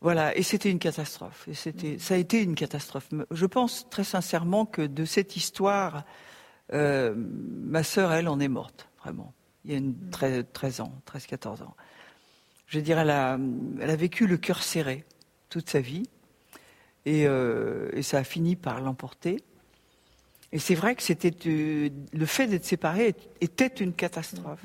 voilà, 0.00 0.36
et 0.36 0.42
c'était 0.42 0.70
une 0.70 0.78
catastrophe. 0.80 1.46
Et 1.48 1.54
c'était, 1.54 1.98
ça 1.98 2.14
a 2.14 2.16
été 2.16 2.42
une 2.42 2.54
catastrophe. 2.56 3.08
Je 3.30 3.46
pense 3.46 3.86
très 3.88 4.04
sincèrement 4.04 4.66
que 4.66 4.82
de 4.82 5.04
cette 5.04 5.36
histoire, 5.36 6.04
euh, 6.72 7.14
ma 7.16 7.82
sœur, 7.84 8.12
elle, 8.12 8.28
en 8.28 8.40
est 8.40 8.48
morte, 8.48 8.88
vraiment. 9.02 9.32
Il 9.64 9.72
y 9.72 9.74
a 9.74 9.78
une, 9.78 9.94
13, 10.10 10.44
13 10.52 10.80
ans, 10.80 10.92
13, 11.04 11.26
14 11.26 11.62
ans. 11.62 11.74
Je 12.66 12.78
veux 12.78 12.84
dire, 12.84 12.98
elle 12.98 13.10
a, 13.10 13.38
elle 13.80 13.90
a 13.90 13.96
vécu 13.96 14.26
le 14.26 14.36
cœur 14.36 14.62
serré 14.62 15.04
toute 15.48 15.68
sa 15.68 15.80
vie, 15.80 16.08
et, 17.04 17.26
euh, 17.26 17.90
et 17.92 18.02
ça 18.02 18.18
a 18.18 18.24
fini 18.24 18.56
par 18.56 18.80
l'emporter. 18.80 19.42
Et 20.52 20.58
c'est 20.58 20.74
vrai 20.74 20.94
que 20.94 21.02
c'était 21.02 21.34
euh, 21.46 21.88
le 22.12 22.26
fait 22.26 22.46
d'être 22.46 22.64
séparé 22.64 23.14
était 23.40 23.66
une 23.66 23.92
catastrophe. 23.92 24.60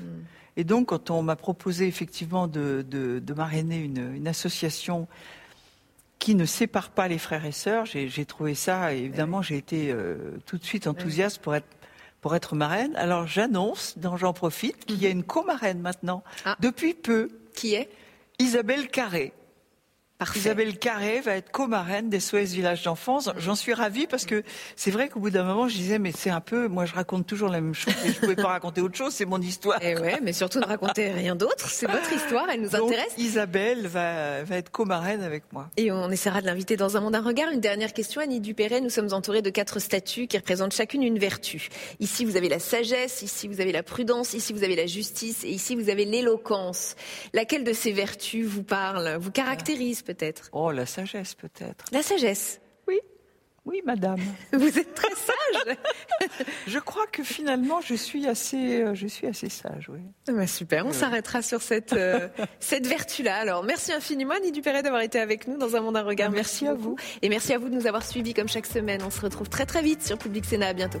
Et 0.56 0.64
donc, 0.64 0.88
quand 0.88 1.10
on 1.10 1.22
m'a 1.22 1.36
proposé 1.36 1.86
effectivement 1.86 2.48
de, 2.48 2.84
de, 2.88 3.18
de 3.18 3.34
marrainer 3.34 3.78
une, 3.78 4.14
une 4.14 4.28
association 4.28 5.06
qui 6.18 6.34
ne 6.34 6.44
sépare 6.44 6.90
pas 6.90 7.08
les 7.08 7.18
frères 7.18 7.44
et 7.44 7.52
sœurs, 7.52 7.84
j'ai 7.86 8.24
trouvé 8.24 8.54
ça, 8.54 8.94
et 8.94 8.98
évidemment, 8.98 9.42
j'ai 9.42 9.56
été 9.56 9.92
euh, 9.92 10.38
tout 10.46 10.56
de 10.56 10.64
suite 10.64 10.86
enthousiaste 10.86 11.40
pour 11.40 11.54
être 11.54 11.68
pour 12.26 12.34
être 12.34 12.56
marraine. 12.56 12.92
Alors, 12.96 13.28
j'annonce, 13.28 13.96
dont 13.98 14.16
j'en 14.16 14.32
profite, 14.32 14.84
qu'il 14.86 15.00
y 15.00 15.06
a 15.06 15.10
une 15.10 15.22
co-marraine 15.22 15.80
maintenant, 15.80 16.24
Ah. 16.44 16.56
depuis 16.58 16.92
peu, 16.92 17.28
Qui 17.54 17.74
est? 17.76 17.88
Isabelle 18.40 18.88
Carré. 18.88 19.32
Parfait. 20.18 20.38
Isabelle 20.38 20.78
Carré 20.78 21.20
va 21.20 21.36
être 21.36 21.50
co-marraine 21.50 22.08
des 22.08 22.20
SOS 22.20 22.52
Village 22.52 22.82
d'enfance. 22.82 23.30
J'en 23.36 23.54
suis 23.54 23.74
ravie 23.74 24.06
parce 24.06 24.24
que 24.24 24.42
c'est 24.74 24.90
vrai 24.90 25.10
qu'au 25.10 25.20
bout 25.20 25.28
d'un 25.28 25.44
moment, 25.44 25.68
je 25.68 25.76
disais, 25.76 25.98
mais 25.98 26.10
c'est 26.10 26.30
un 26.30 26.40
peu, 26.40 26.68
moi 26.68 26.86
je 26.86 26.94
raconte 26.94 27.26
toujours 27.26 27.50
la 27.50 27.60
même 27.60 27.74
chose 27.74 27.92
et 28.04 28.12
je 28.12 28.20
pouvais 28.20 28.34
pas 28.34 28.48
raconter 28.48 28.80
autre 28.80 28.96
chose, 28.96 29.12
c'est 29.12 29.26
mon 29.26 29.40
histoire. 29.42 29.82
Et 29.82 29.94
ouais, 29.94 30.18
mais 30.22 30.32
surtout 30.32 30.58
ne 30.58 30.64
racontez 30.64 31.10
rien 31.10 31.36
d'autre. 31.36 31.68
C'est 31.68 31.86
votre 31.86 32.10
histoire, 32.12 32.46
elle 32.50 32.62
nous 32.62 32.70
Donc, 32.70 32.92
intéresse. 32.92 33.12
Isabelle 33.18 33.86
va, 33.86 34.42
va 34.42 34.56
être 34.56 34.70
co-marraine 34.70 35.22
avec 35.22 35.44
moi. 35.52 35.68
Et 35.76 35.92
on 35.92 36.10
essaiera 36.10 36.40
de 36.40 36.46
l'inviter 36.46 36.78
dans 36.78 36.96
un 36.96 37.00
monde 37.00 37.14
un 37.14 37.20
regard. 37.20 37.50
Une 37.50 37.60
dernière 37.60 37.92
question, 37.92 38.22
Annie 38.22 38.40
Dupéret. 38.40 38.80
Nous 38.80 38.90
sommes 38.90 39.12
entourés 39.12 39.42
de 39.42 39.50
quatre 39.50 39.80
statues 39.80 40.28
qui 40.28 40.38
représentent 40.38 40.74
chacune 40.74 41.02
une 41.02 41.18
vertu. 41.18 41.68
Ici, 42.00 42.24
vous 42.24 42.36
avez 42.36 42.48
la 42.48 42.58
sagesse, 42.58 43.20
ici, 43.20 43.48
vous 43.48 43.60
avez 43.60 43.72
la 43.72 43.82
prudence, 43.82 44.32
ici, 44.32 44.54
vous 44.54 44.64
avez 44.64 44.76
la 44.76 44.86
justice, 44.86 45.44
et 45.44 45.50
ici, 45.50 45.74
vous 45.76 45.90
avez 45.90 46.06
l'éloquence. 46.06 46.96
Laquelle 47.34 47.64
de 47.64 47.74
ces 47.74 47.92
vertus 47.92 48.46
vous 48.46 48.62
parle, 48.62 49.16
vous 49.20 49.30
caractérise 49.30 50.02
peut-être 50.06 50.48
Oh, 50.52 50.70
la 50.70 50.86
sagesse 50.86 51.34
peut-être. 51.34 51.84
La 51.92 52.02
sagesse. 52.02 52.60
Oui. 52.88 52.98
Oui, 53.64 53.82
madame. 53.84 54.20
Vous 54.52 54.78
êtes 54.78 54.94
très 54.94 55.10
sage. 55.14 55.76
Je 56.66 56.78
crois 56.78 57.06
que 57.08 57.24
finalement, 57.24 57.80
je 57.80 57.94
suis 57.94 58.26
assez, 58.26 58.82
euh, 58.82 58.94
je 58.94 59.08
suis 59.08 59.26
assez 59.26 59.48
sage, 59.48 59.88
oui. 59.88 60.00
Ah 60.28 60.32
bah 60.32 60.46
super, 60.46 60.86
on 60.86 60.92
s'arrêtera 60.92 61.42
sur 61.42 61.62
cette, 61.62 61.92
euh, 61.92 62.28
cette 62.60 62.86
vertu-là. 62.86 63.36
Alors, 63.36 63.64
merci 63.64 63.92
infiniment, 63.92 64.34
Annie 64.34 64.52
Dupéret, 64.52 64.82
d'avoir 64.82 65.02
été 65.02 65.18
avec 65.18 65.48
nous 65.48 65.58
dans 65.58 65.74
Un 65.74 65.80
Monde, 65.80 65.96
un 65.96 66.02
Regard. 66.02 66.30
Merci 66.30 66.66
à 66.66 66.74
beaucoup. 66.74 66.90
vous. 66.90 66.96
Et 67.22 67.28
merci 67.28 67.52
à 67.52 67.58
vous 67.58 67.68
de 67.68 67.74
nous 67.74 67.86
avoir 67.86 68.04
suivis 68.04 68.34
comme 68.34 68.48
chaque 68.48 68.66
semaine. 68.66 69.02
On 69.04 69.10
se 69.10 69.20
retrouve 69.20 69.48
très 69.48 69.66
très 69.66 69.82
vite 69.82 70.02
sur 70.02 70.16
Public 70.16 70.44
Sénat. 70.44 70.68
À 70.68 70.72
bientôt. 70.72 71.00